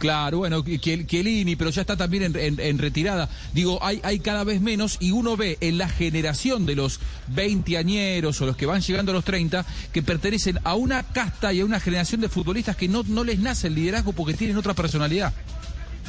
Claro, 0.00 0.38
bueno, 0.38 0.64
Chiellini, 0.64 1.56
pero 1.56 1.68
ya 1.68 1.82
está 1.82 1.94
también 1.94 2.34
en, 2.34 2.78
retirada. 2.78 3.28
Digo, 3.52 3.78
hay, 3.82 4.00
hay 4.02 4.18
cada 4.18 4.44
vez 4.44 4.62
menos 4.62 4.96
y 4.98 5.10
uno 5.10 5.36
ve 5.36 5.58
en 5.60 5.76
la 5.76 5.90
generación 5.90 6.64
de 6.64 6.74
los 6.74 7.00
20 7.28 7.76
añeros 7.76 8.40
o 8.40 8.46
los 8.46 8.56
que 8.56 8.64
van 8.64 8.80
llegando 8.80 9.12
a 9.12 9.14
los 9.14 9.24
30 9.24 9.66
que 9.92 10.02
pertenecen 10.02 10.58
a 10.64 10.74
una 10.74 11.02
casta 11.02 11.52
y 11.52 11.60
a 11.60 11.66
una 11.66 11.80
generación 11.80 12.22
de 12.22 12.30
futbolistas 12.30 12.76
que 12.76 12.88
no, 12.88 13.02
no 13.06 13.24
les 13.24 13.40
nace 13.40 13.66
el 13.66 13.74
liderazgo 13.74 14.14
porque 14.14 14.32
tienen 14.32 14.56
otra 14.56 14.72
personalidad. 14.72 15.34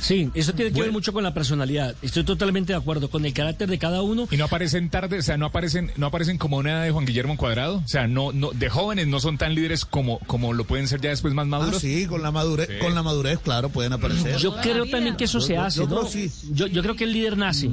Sí, 0.01 0.29
eso 0.34 0.53
tiene 0.53 0.72
que 0.74 0.81
ver 0.81 0.91
mucho 0.91 1.13
con 1.13 1.24
la 1.24 1.34
personalidad. 1.34 1.96
Estoy 2.01 2.24
totalmente 2.24 2.74
de 2.74 2.77
acuerdo 2.79 3.10
con 3.10 3.25
el 3.25 3.34
carácter 3.34 3.70
de 3.70 3.77
cada 3.77 4.01
uno. 4.01 4.27
Y 4.31 4.38
no 4.38 4.46
aparecen 4.46 4.89
tarde, 4.89 5.20
o 5.20 5.22
sea, 5.22 5.38
no 5.38 5.46
aparecen, 5.46 5.91
no 5.96 6.08
aparecen 6.08 6.38
como 6.38 6.58
una 6.58 6.72
edad 6.72 6.84
de 6.84 6.91
Juan 6.91 7.05
Guillermo 7.05 7.38
Cuadrado. 7.38 7.77
O 7.77 7.88
sea, 7.88 8.08
no, 8.08 8.31
no, 8.31 8.51
de 8.51 8.70
jóvenes 8.70 9.08
no 9.08 9.20
son 9.20 9.38
tan 9.38 9.53
líderes 9.55 9.86
como, 9.86 10.20
como 10.27 10.53
lo 10.53 10.63
pueden 10.65 10.88
ser 10.88 11.01
ya 11.01 11.12
después 11.12 11.34
más 11.34 11.43
Ah, 11.46 11.50
maduros. 11.50 11.81
sí, 11.81 12.08
con 12.08 12.22
la 12.24 12.31
madurez, 12.31 12.67
con 12.79 12.96
la 12.96 13.03
madurez, 13.03 13.39
claro, 13.39 13.70
pueden 13.70 13.93
aparecer. 13.93 14.38
Yo 14.38 14.55
creo 14.58 14.86
también 14.88 15.15
que 15.15 15.25
eso 15.25 15.39
Yo- 15.39 15.46
se 15.46 15.53
yo- 15.53 15.62
hace, 15.62 15.79
yo 15.79 15.88
¿no? 15.88 16.00
creo 16.00 16.08
sí. 16.12 16.31
Yo, 16.51 16.67
yo 16.67 16.81
creo 16.81 16.96
que 16.96 17.03
el 17.03 17.13
líder 17.13 17.38
nace. 17.38 17.70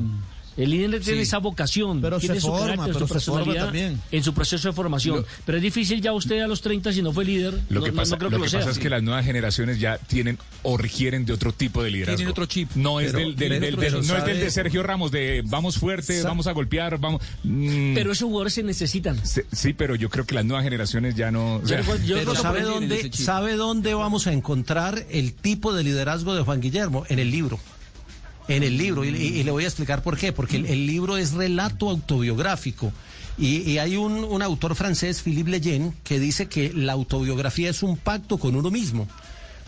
El 0.59 0.71
líder 0.71 1.01
tiene 1.01 1.21
esa 1.23 1.39
vocación, 1.39 2.01
Pero 2.03 2.19
tiene 2.19 2.35
se 2.35 2.41
su 2.43 2.49
forma, 2.49 2.67
carácter, 2.67 2.87
pero 2.95 2.99
su 2.99 3.07
se 3.07 3.13
personalidad 3.15 3.65
también. 3.67 4.01
en 4.11 4.25
su 4.25 4.35
proceso 4.35 4.69
de 4.69 4.75
formación. 4.75 5.25
pero 5.47 5.57
es 5.59 5.63
difícil 5.63 6.01
ya 6.03 6.13
usted 6.13 6.41
a 6.41 6.49
los 6.49 6.61
30 6.61 6.93
si 6.93 7.01
no 7.01 7.13
fue 7.13 7.25
líder. 7.25 7.55
Lo 7.71 7.79
no, 7.81 7.85
que 7.87 7.93
no- 7.93 7.97
pasa, 7.97 8.11
no 8.17 8.19
creo 8.19 8.31
lo 8.31 8.37
que 8.37 8.41
que 8.43 8.47
lo 8.47 8.51
sea. 8.51 8.61
pasa 8.61 8.71
es 8.73 8.79
que 8.79 8.91
las 8.91 9.03
nuevas 9.03 9.25
generaciones 9.25 9.79
ya 9.79 9.99
tienen 9.99 10.37
o 10.65 10.77
requieren 10.77 11.25
de 11.25 11.33
otro 11.33 11.53
tipo 11.53 11.83
de 11.83 11.93
liderazgo. 11.93 12.17
Tienen 12.17 12.33
otro 12.33 12.47
chip. 12.47 12.71
No 12.75 12.99
es 13.01 13.07
Pero- 13.13 13.19
del, 13.21 13.37
del- 13.37 13.49
pero- 13.49 13.61
del- 13.61 13.77
pero 13.77 13.99
del- 14.01 14.07
no 14.09 14.17
es 14.17 14.25
del 14.25 14.41
de 14.41 14.51
Sergio 14.51 14.83
Ramos 14.83 15.13
de 15.13 15.43
vamos 15.47 15.79
fuerte, 15.79 16.21
vamos 16.25 16.49
a 16.49 16.53
golpear, 16.53 16.99
vamos. 16.99 17.23
Mm, 17.45 17.95
Pero 17.95 18.11
esos 18.11 18.27
jugadores 18.27 18.55
se 18.55 18.65
necesitan. 18.65 19.25
se- 19.25 19.47
sí, 19.53 19.73
pero 19.75 19.95
yo 19.95 20.11
creo 20.11 20.27
que 20.27 20.35
las 20.35 20.45
nuevas 20.45 20.65
generaciones 20.65 21.15
ya 21.15 21.31
no. 21.31 21.57
o 21.57 21.67
sea, 21.67 21.77
Yo 21.77 21.83
recuerdo- 21.83 22.03
yo 22.05 22.15
Pero 22.17 22.19
recuerdo 22.33 22.43
¿sabe 22.43 22.61
por 22.61 22.67
ahí 22.73 22.79
viene 22.81 22.87
dónde, 22.89 23.01
ese 23.01 23.11
chip. 23.11 23.25
¿sabe 23.27 23.53
dónde 23.55 23.95
vamos 23.95 24.27
a 24.27 24.33
encontrar 24.33 25.07
el 25.11 25.35
tipo 25.35 25.73
de 25.73 25.85
liderazgo 25.85 26.35
de 26.35 26.43
Juan 26.43 26.61
Guillermo? 26.61 27.05
En 27.09 27.21
el 27.21 27.31
libro. 27.31 27.61
En 28.49 28.63
el 28.63 28.79
libro. 28.79 29.05
Y, 29.05 29.43
le 29.43 29.51
voy 29.51 29.65
a 29.65 29.67
explicar 29.67 30.03
por 30.03 30.17
qué. 30.17 30.33
Porque 30.33 30.57
el, 30.57 30.87
libro 30.87 31.17
es 31.17 31.33
relato 31.33 31.91
autobiográfico. 31.91 32.93
Y, 33.37 33.79
hay 33.79 33.97
un, 33.97 34.43
autor 34.43 34.75
francés, 34.75 35.23
Philippe 35.23 35.51
Leyen, 35.51 35.95
que 36.03 36.19
dice 36.19 36.47
que 36.47 36.73
la 36.73 36.95
autobiografía 36.95 37.71
es 37.71 37.83
un 37.83 37.97
pacto 37.97 38.39
con 38.39 38.57
uno 38.57 38.71
mismo. 38.71 39.07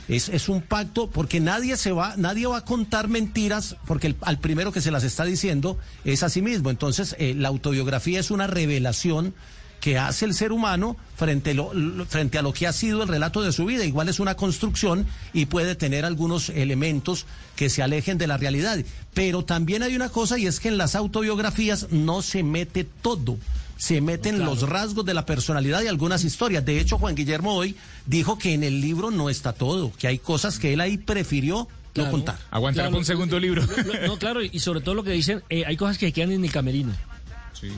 Es, 0.09 0.29
es 0.29 0.49
un 0.49 0.61
pacto 0.61 1.09
porque 1.09 1.39
nadie 1.39 1.77
se 1.77 1.93
va, 1.93 2.17
nadie 2.17 2.47
va 2.47 2.57
a 2.59 2.65
contar 2.65 3.07
mentiras 3.07 3.77
porque 3.87 4.09
el- 4.09 4.17
al 4.23 4.41
primero 4.41 4.73
que 4.73 4.81
se 4.81 4.91
las 4.91 5.05
está 5.05 5.25
diciendo 5.25 5.79
es 6.05 6.25
a 6.25 6.29
sí 6.29 6.43
mismo. 6.43 6.71
Entonces, 6.71 7.15
eh, 7.21 7.35
la 7.37 7.47
autobiografía 7.49 8.19
es 8.19 8.33
una 8.33 8.49
revelación 8.49 9.35
que 9.81 9.99
hace 9.99 10.25
el 10.27 10.35
ser 10.35 10.53
humano 10.53 10.97
frente, 11.17 11.55
lo- 11.55 11.73
lo- 11.75 12.05
frente 12.07 12.39
a 12.39 12.43
lo 12.43 12.53
que 12.53 12.67
ha 12.67 12.73
sido 12.73 13.03
el 13.03 13.09
relato 13.09 13.43
de 13.43 13.53
su 13.53 13.65
vida. 13.65 13.85
Igual 13.85 14.09
es 14.09 14.21
una 14.21 14.35
construcción 14.37 15.07
y 15.33 15.47
puede 15.47 15.75
tener 15.75 16.05
algunos 16.05 16.51
elementos 16.51 17.27
que 17.57 17.71
se 17.71 17.83
alejen 17.83 18.19
de 18.19 18.27
la 18.27 18.37
realidad. 18.37 18.79
Pero 19.15 19.45
también 19.45 19.83
hay 19.83 19.97
una 19.97 20.09
cosa 20.11 20.39
y 20.39 20.47
es 20.47 20.61
que 20.61 20.69
en 20.69 20.79
las 20.79 20.95
autobiografías 20.95 21.89
no 21.91 22.23
se 22.23 22.43
mete 22.43 22.85
todo. 22.85 23.39
Se 23.77 24.03
meten 24.03 24.45
los 24.45 24.69
rasgos 24.69 25.07
de 25.07 25.15
la 25.15 25.25
personalidad 25.25 25.83
y 25.83 25.87
algunas 25.87 26.23
historias. 26.25 26.65
De 26.67 26.79
hecho, 26.79 26.99
Juan 26.99 27.15
Guillermo 27.15 27.55
hoy 27.55 27.77
dijo 28.05 28.39
que 28.39 28.53
en 28.53 28.63
el 28.63 28.83
libro 28.83 29.11
no 29.11 29.31
está 29.31 29.55
todo, 29.55 29.91
que 29.99 30.07
hay 30.07 30.19
cosas 30.19 30.59
que 30.59 30.75
él 30.75 30.81
ahí 30.83 30.99
prefirió 30.99 31.67
no 31.97 32.11
contar. 32.11 32.39
Claro, 32.75 32.91
para 32.91 32.99
un 33.01 33.05
segundo 33.07 33.41
libro. 33.41 33.63
No, 34.07 34.19
claro, 34.19 34.43
y 34.43 34.59
sobre 34.61 34.81
todo 34.83 34.95
lo 34.95 35.03
que 35.03 35.13
dicen, 35.13 35.43
eh, 35.49 35.65
hay 35.67 35.77
cosas 35.79 35.97
que 35.97 36.13
quedan 36.13 36.31
en 36.33 36.45
el 36.45 36.53
camerino. 36.53 36.93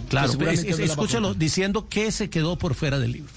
Claro, 0.09 0.27
Que 0.29 0.33
seguramente 0.33 0.69
es- 0.71 0.75
es- 0.75 0.79
no 0.79 0.79
la 0.79 0.79
va 0.79 0.83
a 0.83 1.05
escúchalo 1.05 1.35
diciendo 1.35 1.89
que 1.89 2.13
se 2.13 2.31
quedó 2.31 2.57
por 2.57 2.75
fuera 2.75 2.99
del 2.99 3.13
libro. 3.13 3.31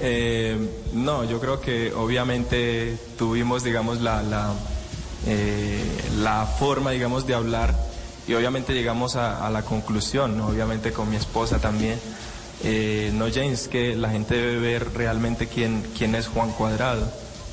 Eh, 0.00 0.56
no, 0.94 1.24
yo 1.24 1.40
creo 1.40 1.60
que 1.60 1.92
obviamente 1.92 2.96
tuvimos, 3.16 3.62
digamos, 3.64 4.00
la, 4.00 4.22
la, 4.22 4.52
eh, 5.26 5.82
la 6.18 6.46
forma, 6.46 6.90
digamos, 6.90 7.26
de 7.26 7.34
hablar 7.34 7.74
y 8.26 8.34
obviamente 8.34 8.74
llegamos 8.74 9.16
a, 9.16 9.46
a 9.46 9.50
la 9.50 9.62
conclusión, 9.62 10.36
¿no? 10.36 10.48
obviamente 10.48 10.92
con 10.92 11.08
mi 11.10 11.16
esposa 11.16 11.58
también. 11.60 11.98
Eh, 12.64 13.10
no, 13.14 13.26
James, 13.32 13.66
que 13.68 13.96
la 13.96 14.10
gente 14.10 14.34
debe 14.36 14.58
ver 14.58 14.92
realmente 14.94 15.48
quién, 15.48 15.82
quién 15.96 16.14
es 16.14 16.28
Juan 16.28 16.50
Cuadrado 16.52 17.10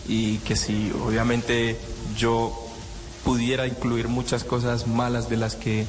y 0.08 0.38
que 0.40 0.56
si 0.56 0.92
obviamente 1.04 1.78
yo 2.18 2.56
pudiera 3.24 3.68
incluir 3.68 4.08
muchas 4.08 4.44
cosas 4.44 4.88
malas 4.88 5.30
de 5.30 5.38
las 5.38 5.56
que 5.56 5.86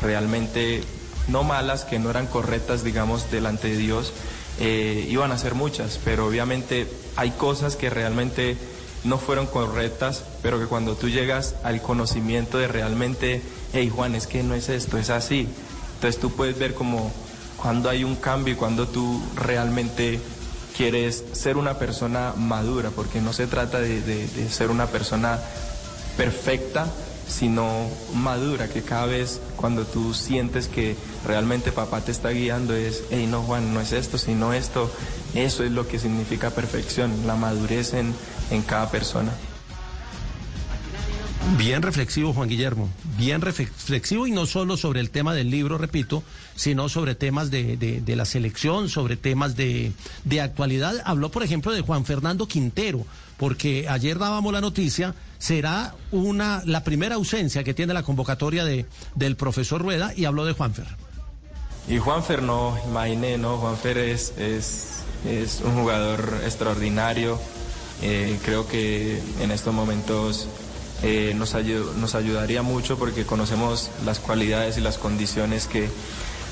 realmente, 0.00 0.82
no 1.28 1.42
malas, 1.44 1.84
que 1.84 1.98
no 1.98 2.10
eran 2.10 2.26
correctas, 2.26 2.84
digamos, 2.84 3.30
delante 3.30 3.68
de 3.68 3.76
Dios, 3.76 4.12
eh, 4.58 5.06
iban 5.08 5.32
a 5.32 5.38
ser 5.38 5.54
muchas, 5.54 5.98
pero 6.04 6.26
obviamente 6.26 6.86
hay 7.16 7.30
cosas 7.30 7.76
que 7.76 7.90
realmente 7.90 8.56
no 9.04 9.18
fueron 9.18 9.46
correctas, 9.46 10.24
pero 10.42 10.60
que 10.60 10.66
cuando 10.66 10.94
tú 10.94 11.08
llegas 11.08 11.54
al 11.64 11.80
conocimiento 11.82 12.58
de 12.58 12.68
realmente, 12.68 13.42
hey 13.72 13.90
Juan, 13.94 14.14
es 14.14 14.26
que 14.26 14.42
no 14.42 14.54
es 14.54 14.68
esto, 14.68 14.98
es 14.98 15.10
así, 15.10 15.48
entonces 15.94 16.20
tú 16.20 16.30
puedes 16.32 16.58
ver 16.58 16.74
como 16.74 17.12
cuando 17.56 17.88
hay 17.88 18.04
un 18.04 18.16
cambio 18.16 18.54
y 18.54 18.56
cuando 18.56 18.88
tú 18.88 19.22
realmente 19.36 20.20
quieres 20.76 21.22
ser 21.32 21.56
una 21.56 21.78
persona 21.78 22.32
madura, 22.36 22.90
porque 22.90 23.20
no 23.20 23.32
se 23.32 23.46
trata 23.46 23.80
de, 23.80 24.00
de- 24.02 24.26
de 24.26 24.50
ser 24.50 24.70
una 24.70 24.86
persona 24.86 25.38
perfecta, 26.16 26.86
sino 27.28 27.88
madura, 28.14 28.68
que 28.68 28.82
cada 28.82 29.06
vez 29.06 29.40
cuando 29.56 29.84
tú 29.84 30.14
sientes 30.14 30.68
que 30.68 30.96
realmente 31.26 31.72
papá 31.72 32.00
te 32.00 32.12
está 32.12 32.30
guiando 32.30 32.74
es, 32.74 33.04
hey, 33.10 33.26
no 33.28 33.42
Juan, 33.42 33.72
no 33.74 33.80
es 33.80 33.92
esto, 33.92 34.18
sino 34.18 34.52
esto, 34.52 34.90
eso 35.34 35.64
es 35.64 35.70
lo 35.70 35.86
que 35.88 35.98
significa 35.98 36.50
perfección, 36.50 37.26
la 37.26 37.36
madurez 37.36 37.94
en, 37.94 38.14
en 38.50 38.62
cada 38.62 38.90
persona. 38.90 39.32
Bien 41.58 41.82
reflexivo, 41.82 42.32
Juan 42.32 42.48
Guillermo, 42.48 42.88
bien 43.18 43.40
reflexivo 43.40 44.26
y 44.26 44.30
no 44.30 44.46
solo 44.46 44.76
sobre 44.76 45.00
el 45.00 45.10
tema 45.10 45.34
del 45.34 45.50
libro, 45.50 45.76
repito, 45.76 46.22
sino 46.54 46.88
sobre 46.88 47.14
temas 47.14 47.50
de, 47.50 47.76
de, 47.76 48.16
la 48.16 48.24
selección, 48.24 48.88
sobre 48.88 49.16
temas 49.16 49.56
de, 49.56 49.92
de, 50.24 50.40
actualidad. 50.40 50.94
Habló, 51.04 51.30
por 51.30 51.42
ejemplo, 51.42 51.72
de 51.72 51.82
Juan 51.82 52.04
Fernando 52.04 52.46
Quintero, 52.46 53.04
porque 53.36 53.86
ayer 53.88 54.18
dábamos 54.18 54.52
la 54.52 54.60
noticia, 54.60 55.14
será 55.42 55.96
una 56.12 56.62
la 56.66 56.84
primera 56.84 57.16
ausencia 57.16 57.64
que 57.64 57.74
tiene 57.74 57.92
la 57.92 58.04
convocatoria 58.04 58.64
de, 58.64 58.86
del 59.16 59.34
profesor 59.34 59.82
Rueda 59.82 60.12
y 60.14 60.24
habló 60.24 60.44
de 60.44 60.52
Juanfer. 60.52 60.86
Y 61.88 61.98
Juanfer 61.98 62.42
no, 62.42 62.78
imaginé, 62.86 63.38
¿no? 63.38 63.56
Juanfer 63.56 63.98
es, 63.98 64.34
es, 64.38 65.00
es 65.28 65.60
un 65.64 65.80
jugador 65.80 66.42
extraordinario. 66.44 67.40
Eh, 68.02 68.38
creo 68.44 68.68
que 68.68 69.20
en 69.40 69.50
estos 69.50 69.74
momentos 69.74 70.46
eh, 71.02 71.34
nos, 71.36 71.56
ayud 71.56 71.96
nos 71.96 72.14
ayudaría 72.14 72.62
mucho 72.62 72.96
porque 72.96 73.26
conocemos 73.26 73.90
las 74.04 74.20
cualidades 74.20 74.78
y 74.78 74.80
las 74.80 74.96
condiciones 74.96 75.66
que, 75.66 75.88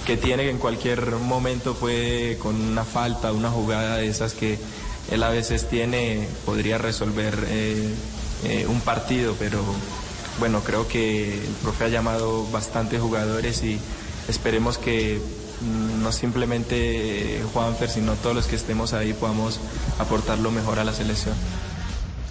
que 0.04 0.16
tiene 0.16 0.42
que 0.42 0.50
en 0.50 0.58
cualquier 0.58 1.12
momento 1.12 1.74
puede 1.74 2.38
con 2.38 2.56
una 2.60 2.84
falta, 2.84 3.32
una 3.32 3.50
jugada 3.50 3.98
de 3.98 4.08
esas 4.08 4.34
que 4.34 4.58
él 5.12 5.22
a 5.22 5.28
veces 5.28 5.68
tiene, 5.68 6.26
podría 6.44 6.78
resolver 6.78 7.38
eh, 7.46 7.94
eh, 8.44 8.66
un 8.66 8.80
partido, 8.80 9.36
pero 9.38 9.62
bueno, 10.38 10.60
creo 10.60 10.88
que 10.88 11.34
el 11.34 11.52
profe 11.62 11.84
ha 11.84 11.88
llamado 11.88 12.46
bastantes 12.50 13.00
jugadores 13.00 13.62
y 13.62 13.78
esperemos 14.28 14.78
que 14.78 15.20
mm, 15.60 16.02
no 16.02 16.12
simplemente 16.12 17.42
Juanfer, 17.52 17.88
sino 17.88 18.14
todos 18.14 18.36
los 18.36 18.46
que 18.46 18.56
estemos 18.56 18.92
ahí 18.92 19.12
podamos 19.12 19.60
aportar 19.98 20.38
lo 20.38 20.50
mejor 20.50 20.78
a 20.78 20.84
la 20.84 20.92
selección. 20.92 21.34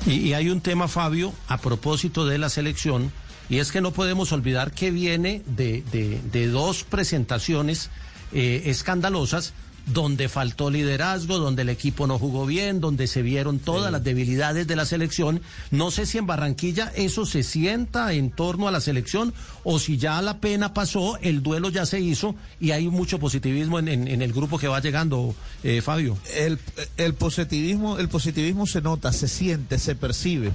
Y, 0.06 0.34
hay 0.34 0.50
un 0.50 0.62
tema, 0.62 0.88
Fabio, 0.88 1.34
a 1.48 1.58
propósito 1.58 2.26
de 2.26 2.38
la 2.38 2.50
selección, 2.50 3.12
y 3.50 3.60
es 3.60 3.72
que 3.72 3.82
no 3.82 3.92
podemos 3.92 4.32
olvidar 4.32 4.72
que 4.72 4.92
viene 4.92 5.44
de 5.46 6.50
dos 6.52 6.84
presentaciones 6.84 7.90
eh, 8.32 8.64
escandalosas 8.66 9.54
donde 9.94 10.30
faltó 10.30 10.70
liderazgo, 10.70 11.38
donde 11.38 11.64
el 11.64 11.70
equipo 11.70 12.08
no 12.08 12.20
jugó 12.20 12.46
bien, 12.46 12.80
donde 12.80 13.08
se 13.08 13.22
vieron 13.22 13.60
todas 13.60 13.88
sí. 13.88 13.92
las 13.92 14.04
debilidades 14.04 14.68
de 14.68 14.76
la 14.76 14.86
selección. 14.86 15.42
No 15.72 15.92
sé 15.92 16.06
si 16.06 16.18
en 16.18 16.28
Barranquilla 16.28 16.92
eso 16.96 17.26
se 17.26 17.44
sienta 17.44 18.14
en 18.14 18.32
torno 18.32 18.68
a 18.68 18.72
la 18.72 18.82
selección 18.82 19.34
o 19.64 19.80
si 19.80 19.98
ya 19.98 20.22
la 20.22 20.40
pena 20.40 20.74
pasó, 20.74 21.18
el 21.22 21.44
duelo 21.44 21.70
ya 21.70 21.86
se 21.86 22.00
hizo 22.00 22.36
y 22.60 22.72
hay 22.72 22.88
mucho 22.88 23.20
positivismo 23.20 23.80
en, 23.80 23.88
en, 23.88 24.08
en 24.08 24.22
el 24.22 24.34
grupo 24.34 24.58
que 24.58 24.68
va 24.68 24.80
llegando, 24.82 25.36
eh, 25.64 25.82
Fabio. 25.82 26.18
El, 26.36 26.60
el, 26.98 27.14
positivismo, 27.14 27.98
el 27.98 28.10
positivismo 28.10 28.68
se 28.68 28.82
nota, 28.82 29.12
se 29.12 29.28
siente, 29.28 29.80
se 29.80 29.96
percibe. 29.96 30.54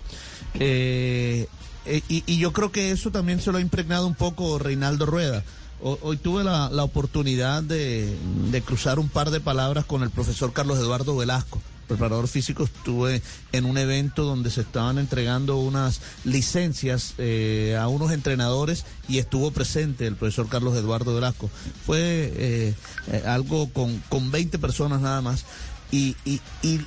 Eh, 0.55 1.47
y, 1.87 2.23
y 2.27 2.39
yo 2.39 2.53
creo 2.53 2.73
que 2.73 2.91
eso 2.91 3.11
también 3.11 3.41
se 3.41 3.53
lo 3.53 3.59
ha 3.59 3.61
impregnado 3.61 4.07
un 4.07 4.15
poco 4.15 4.59
Reinaldo 4.59 5.07
Rueda. 5.07 5.45
Hoy 5.81 6.17
tuve 6.17 6.45
la, 6.45 6.71
la 6.71 6.83
oportunidad 6.83 7.63
de, 7.63 8.17
de, 8.51 8.63
cruzar 8.63 8.99
un 8.99 9.09
par 9.09 9.31
de 9.31 9.41
palabras 9.41 9.85
con 9.85 10.03
el 10.03 10.11
profesor 10.11 10.53
Carlos 10.53 10.79
Eduardo 10.79 11.15
Velasco, 11.17 11.61
preparador 11.87 12.29
físico. 12.29 12.65
Estuve 12.65 13.23
en 13.53 13.65
un 13.67 13.77
evento 13.77 14.25
donde 14.25 14.51
se 14.51 14.63
estaban 14.63 14.99
entregando 14.99 15.57
unas 15.57 16.01
licencias 16.25 17.15
eh, 17.19 17.77
a 17.79 17.89
unos 17.89 18.13
entrenadores 18.13 18.87
y 19.09 19.19
estuvo 19.19 19.51
presente 19.51 20.07
el 20.07 20.17
profesor 20.17 20.49
Carlos 20.49 20.75
Eduardo 20.77 21.15
Velasco. 21.15 21.51
Fue 21.85 22.01
eh, 22.01 22.75
eh, 23.09 23.23
algo 23.27 23.71
con, 23.71 24.03
con 24.09 24.31
20 24.31 24.59
personas 24.59 25.01
nada 25.01 25.21
más. 25.21 25.45
Y, 25.91 26.17
y, 26.25 26.41
y, 26.63 26.81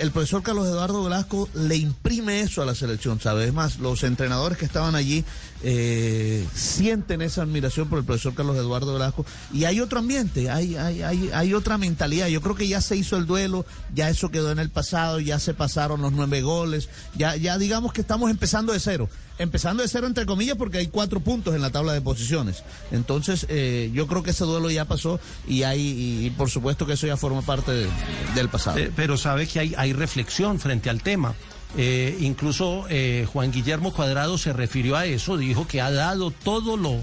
el 0.00 0.10
profesor 0.10 0.42
Carlos 0.42 0.66
Eduardo 0.66 1.04
Velasco 1.04 1.50
le 1.54 1.76
imprime 1.76 2.40
eso 2.40 2.62
a 2.62 2.64
la 2.64 2.74
selección, 2.74 3.20
¿sabes? 3.20 3.48
Es 3.48 3.52
más, 3.52 3.78
los 3.78 4.04
entrenadores 4.04 4.56
que 4.56 4.64
estaban 4.64 4.94
allí 4.94 5.22
eh, 5.66 6.46
sienten 6.54 7.22
esa 7.22 7.42
admiración 7.42 7.88
por 7.88 7.98
el 7.98 8.04
profesor 8.04 8.34
Carlos 8.34 8.56
Eduardo 8.56 8.92
Velasco 8.92 9.24
y 9.52 9.64
hay 9.64 9.80
otro 9.80 9.98
ambiente, 9.98 10.50
hay, 10.50 10.76
hay, 10.76 11.02
hay, 11.02 11.30
hay 11.32 11.54
otra 11.54 11.78
mentalidad. 11.78 12.28
Yo 12.28 12.42
creo 12.42 12.54
que 12.54 12.68
ya 12.68 12.82
se 12.82 12.96
hizo 12.96 13.16
el 13.16 13.24
duelo, 13.24 13.64
ya 13.94 14.10
eso 14.10 14.30
quedó 14.30 14.52
en 14.52 14.58
el 14.58 14.68
pasado, 14.68 15.20
ya 15.20 15.38
se 15.38 15.54
pasaron 15.54 16.02
los 16.02 16.12
nueve 16.12 16.42
goles, 16.42 16.90
ya, 17.16 17.36
ya 17.36 17.56
digamos 17.56 17.94
que 17.94 18.02
estamos 18.02 18.30
empezando 18.30 18.72
de 18.72 18.80
cero 18.80 19.08
empezando 19.38 19.82
de 19.82 19.88
cero 19.88 20.06
entre 20.06 20.26
comillas 20.26 20.56
porque 20.56 20.78
hay 20.78 20.86
cuatro 20.86 21.20
puntos 21.20 21.54
en 21.54 21.62
la 21.62 21.70
tabla 21.70 21.92
de 21.92 22.00
posiciones. 22.00 22.62
Entonces 22.92 23.46
eh, 23.48 23.90
yo 23.92 24.06
creo 24.06 24.22
que 24.22 24.30
ese 24.30 24.44
duelo 24.44 24.70
ya 24.70 24.84
pasó 24.84 25.18
y 25.48 25.62
hay 25.62 25.80
y, 26.24 26.30
por 26.30 26.50
supuesto 26.50 26.86
que 26.86 26.92
eso 26.92 27.06
ya 27.06 27.16
forma 27.16 27.42
parte 27.42 27.72
de, 27.72 27.88
del 28.34 28.48
pasado. 28.48 28.78
Eh, 28.78 28.92
pero 28.94 29.16
sabe 29.16 29.46
que 29.46 29.60
hay, 29.60 29.74
hay 29.76 29.92
reflexión 29.92 30.60
frente 30.60 30.90
al 30.90 31.02
tema. 31.02 31.34
Eh, 31.76 32.16
incluso 32.20 32.86
eh, 32.88 33.26
Juan 33.32 33.50
Guillermo 33.50 33.92
Cuadrado 33.92 34.38
se 34.38 34.52
refirió 34.52 34.96
a 34.96 35.06
eso, 35.06 35.36
dijo 35.36 35.66
que 35.66 35.80
ha 35.80 35.90
dado 35.90 36.30
todo 36.30 36.76
lo, 36.76 37.02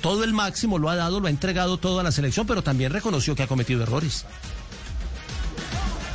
todo 0.00 0.24
el 0.24 0.32
máximo, 0.32 0.78
lo 0.78 0.88
ha 0.88 0.96
dado, 0.96 1.20
lo 1.20 1.26
ha 1.26 1.30
entregado 1.30 1.76
todo 1.76 2.00
a 2.00 2.02
la 2.02 2.12
selección, 2.12 2.46
pero 2.46 2.62
también 2.62 2.92
reconoció 2.92 3.34
que 3.34 3.42
ha 3.42 3.46
cometido 3.46 3.82
errores. 3.82 4.24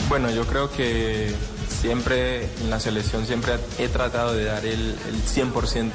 Bueno, 0.10 0.32
yo 0.32 0.46
creo 0.46 0.72
que 0.72 1.34
siempre 1.70 2.46
en 2.62 2.70
la 2.70 2.80
selección 2.80 3.26
siempre 3.26 3.54
he 3.78 3.88
tratado 3.88 4.34
de 4.34 4.46
dar 4.46 4.66
el, 4.66 4.96
el 5.08 5.24
100%. 5.24 5.92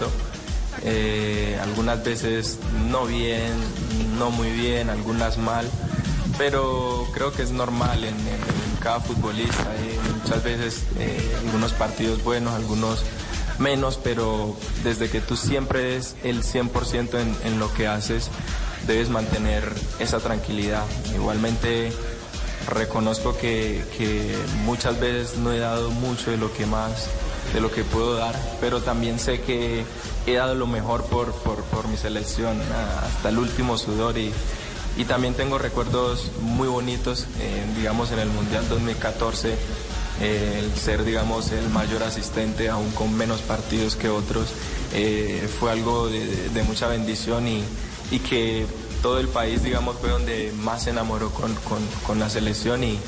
Eh, 0.84 1.58
algunas 1.62 2.04
veces 2.04 2.58
no 2.90 3.06
bien, 3.06 3.52
no 4.18 4.30
muy 4.30 4.50
bien, 4.50 4.88
algunas 4.88 5.36
mal, 5.36 5.68
pero 6.38 7.06
creo 7.12 7.32
que 7.32 7.42
es 7.42 7.50
normal 7.50 8.04
en, 8.04 8.14
en, 8.14 8.26
en 8.26 8.65
cada 8.86 9.00
futbolista. 9.00 9.68
Hay 9.68 9.98
muchas 10.22 10.44
veces 10.44 10.84
eh, 11.00 11.34
algunos 11.44 11.72
partidos 11.72 12.22
buenos, 12.22 12.54
algunos 12.54 13.02
menos, 13.58 13.98
pero 14.00 14.56
desde 14.84 15.10
que 15.10 15.20
tú 15.20 15.36
siempre 15.36 15.96
es 15.96 16.14
el 16.22 16.44
100% 16.44 17.18
en, 17.18 17.36
en 17.42 17.58
lo 17.58 17.74
que 17.74 17.88
haces, 17.88 18.30
debes 18.86 19.08
mantener 19.08 19.64
esa 19.98 20.20
tranquilidad. 20.20 20.84
Igualmente 21.12 21.90
reconozco 22.68 23.36
que, 23.36 23.82
que, 23.98 24.36
muchas 24.64 25.00
veces 25.00 25.36
no 25.36 25.52
he 25.52 25.58
dado 25.58 25.90
mucho 25.90 26.30
de 26.30 26.36
lo 26.36 26.52
que 26.52 26.64
más, 26.64 27.08
de 27.54 27.60
lo 27.60 27.72
que 27.72 27.82
puedo 27.82 28.14
dar, 28.14 28.36
pero 28.60 28.82
también 28.82 29.18
sé 29.18 29.40
que 29.40 29.84
he 30.28 30.34
dado 30.34 30.54
lo 30.54 30.68
mejor 30.68 31.02
por, 31.06 31.32
por, 31.32 31.60
por 31.64 31.88
mi 31.88 31.96
selección, 31.96 32.56
hasta 33.02 33.30
el 33.30 33.38
último 33.38 33.78
sudor 33.78 34.16
y, 34.16 34.32
y 34.96 35.04
también 35.04 35.34
tengo 35.34 35.58
recuerdos 35.58 36.30
muy 36.40 36.68
bonitos, 36.68 37.26
eh, 37.40 37.64
digamos 37.76 38.10
en 38.12 38.18
el 38.18 38.28
Mundial 38.28 38.66
2014, 38.68 39.56
eh, 40.20 40.62
el 40.62 40.78
ser, 40.78 41.04
digamos, 41.04 41.52
el 41.52 41.68
mayor 41.68 42.02
asistente, 42.02 42.70
aún 42.70 42.90
con 42.92 43.14
menos 43.14 43.42
partidos 43.42 43.96
que 43.96 44.08
otros, 44.08 44.48
eh, 44.94 45.48
fue 45.60 45.70
algo 45.70 46.08
de, 46.08 46.62
mucha 46.66 46.88
bendición 46.88 47.46
y, 47.46 47.62
y 48.10 48.20
que 48.20 48.66
todo 49.02 49.20
el 49.20 49.28
país, 49.28 49.62
digamos, 49.62 49.96
fue 50.00 50.08
donde 50.08 50.52
más 50.56 50.84
se 50.84 50.90
enamoró 50.90 51.30
con, 51.30 51.54
con, 51.56 51.78
con 52.06 52.18
la 52.18 52.30
selección 52.30 52.82
y, 52.82 52.98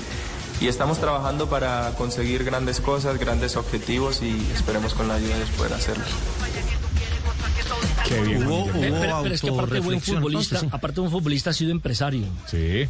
y, 0.60 0.68
estamos 0.68 0.98
trabajando 0.98 1.48
para 1.48 1.94
conseguir 1.96 2.44
grandes 2.44 2.80
cosas, 2.80 3.18
grandes 3.18 3.56
objetivos 3.56 4.20
y 4.22 4.46
esperemos 4.54 4.92
con 4.92 5.08
la 5.08 5.14
ayuda 5.14 5.38
de 5.38 5.46
poder 5.46 5.72
hacerlo. 5.72 6.04
Qué 8.08 8.22
bien, 8.22 8.46
hubo, 8.46 8.64
hubo 8.64 8.72
pero, 8.72 9.20
pero, 9.22 9.34
es 9.34 9.40
que 9.40 9.50
aparte 9.50 9.74
de 9.74 9.80
buen 9.80 10.00
futbolista, 10.00 10.56
entonces, 10.56 10.60
sí. 10.60 10.68
aparte 10.70 10.94
de 10.94 11.00
un 11.02 11.10
futbolista 11.10 11.50
ha 11.50 11.52
sido 11.52 11.70
empresario. 11.70 12.24
Sí. 12.46 12.88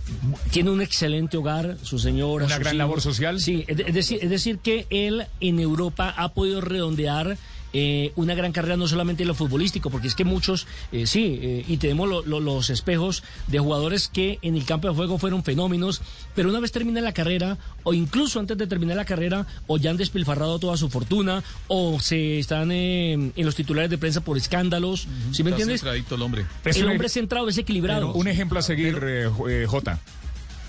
Tiene 0.51 0.71
un 0.71 0.81
excelente 0.81 1.37
hogar, 1.37 1.77
su 1.83 1.99
señora. 1.99 2.47
Una 2.47 2.59
gran 2.59 2.75
hijos. 2.75 2.79
labor 2.79 3.01
social. 3.01 3.41
Sí, 3.41 3.65
es, 3.67 3.81
es, 3.81 3.95
decir, 3.95 4.19
es 4.23 4.31
decir 4.31 4.59
que 4.59 4.87
él 4.91 5.27
en 5.41 5.59
Europa 5.59 6.15
ha 6.17 6.29
podido 6.35 6.61
redondear 6.61 7.37
eh, 7.73 8.13
una 8.17 8.35
gran 8.35 8.53
carrera 8.53 8.77
no 8.77 8.89
solamente 8.89 9.23
en 9.23 9.29
lo 9.29 9.35
futbolístico, 9.35 9.91
porque 9.91 10.09
es 10.09 10.15
que 10.15 10.25
muchos, 10.25 10.67
eh, 10.93 11.07
sí, 11.07 11.39
eh, 11.43 11.65
y 11.69 11.77
tenemos 11.77 12.09
lo, 12.09 12.23
lo, 12.23 12.41
los 12.41 12.71
espejos 12.71 13.23
de 13.47 13.59
jugadores 13.59 14.09
que 14.09 14.39
en 14.43 14.57
el 14.57 14.65
campo 14.65 14.89
de 14.89 14.95
juego 14.95 15.19
fueron 15.19 15.45
fenómenos, 15.45 16.01
pero 16.35 16.49
una 16.49 16.61
vez 16.61 16.73
termina 16.73 17.01
la 17.01 17.13
carrera, 17.13 17.59
o 17.83 17.93
incluso 17.95 18.41
antes 18.41 18.57
de 18.57 18.67
terminar 18.67 18.97
la 18.97 19.05
carrera, 19.05 19.47
o 19.67 19.77
ya 19.77 19.91
han 19.91 19.97
despilfarrado 19.97 20.59
toda 20.59 20.77
su 20.77 20.89
fortuna, 20.89 21.43
o 21.67 22.01
se 22.01 22.39
están 22.39 22.71
en 22.73 23.33
los 23.37 23.55
titulares 23.55 23.91
de 23.91 23.99
prensa 23.99 24.21
por 24.23 24.37
escándalos, 24.37 25.07
uh 25.07 25.09
-huh. 25.09 25.35
¿sí 25.35 25.45
me 25.45 25.51
entiendes? 25.51 25.83
El 25.83 26.23
hombre. 26.23 26.47
El 26.65 26.89
hombre 26.89 27.07
es 27.07 27.13
centrado, 27.13 27.49
es 27.49 27.59
equilibrado. 27.59 28.13
un 28.15 28.29
ejemplo 28.29 28.59
a 28.59 28.63
seguir, 28.63 28.99
pero, 28.99 29.35
J. 29.69 29.99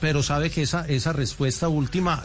Pero 0.02 0.24
sabe 0.24 0.50
que 0.50 0.62
esa, 0.62 0.86
esa 0.88 1.14
respuesta 1.14 1.68
última 1.68 2.24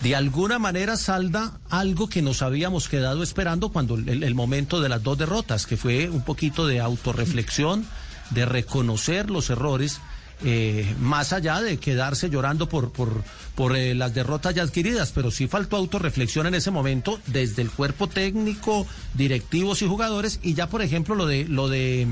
de 0.00 0.16
alguna 0.16 0.58
manera 0.58 0.96
salda 0.96 1.60
algo 1.68 2.08
que 2.08 2.22
nos 2.22 2.42
habíamos 2.42 2.88
quedado 2.88 3.22
esperando 3.22 3.68
cuando 3.70 3.96
el, 3.96 4.22
el, 4.22 4.34
momento 4.34 4.80
de 4.80 4.88
las 4.88 5.02
dos 5.02 5.18
derrotas, 5.18 5.66
que 5.66 5.76
fue 5.76 6.08
un 6.08 6.22
poquito 6.22 6.66
de 6.66 6.80
autorreflexión, 6.80 7.86
de 8.30 8.46
reconocer 8.46 9.30
los 9.30 9.50
errores 9.50 10.00
eh, 10.42 10.94
más 10.98 11.34
allá 11.34 11.60
de 11.60 11.76
quedarse 11.76 12.30
llorando 12.30 12.66
por, 12.66 12.92
por, 12.92 13.22
por 13.54 13.76
eh, 13.76 13.94
las 13.94 14.14
derrotas 14.14 14.54
ya 14.54 14.62
adquiridas, 14.62 15.12
pero 15.12 15.30
sí 15.30 15.48
faltó 15.48 15.76
autorreflexión 15.76 16.46
en 16.46 16.54
ese 16.54 16.70
momento 16.70 17.20
desde 17.26 17.60
el 17.60 17.70
cuerpo 17.70 18.06
técnico, 18.06 18.86
directivos 19.12 19.82
y 19.82 19.86
jugadores, 19.86 20.40
y 20.42 20.54
ya 20.54 20.66
por 20.68 20.80
ejemplo 20.80 21.14
lo 21.14 21.26
de 21.26 21.46
lo 21.46 21.68
de 21.68 22.06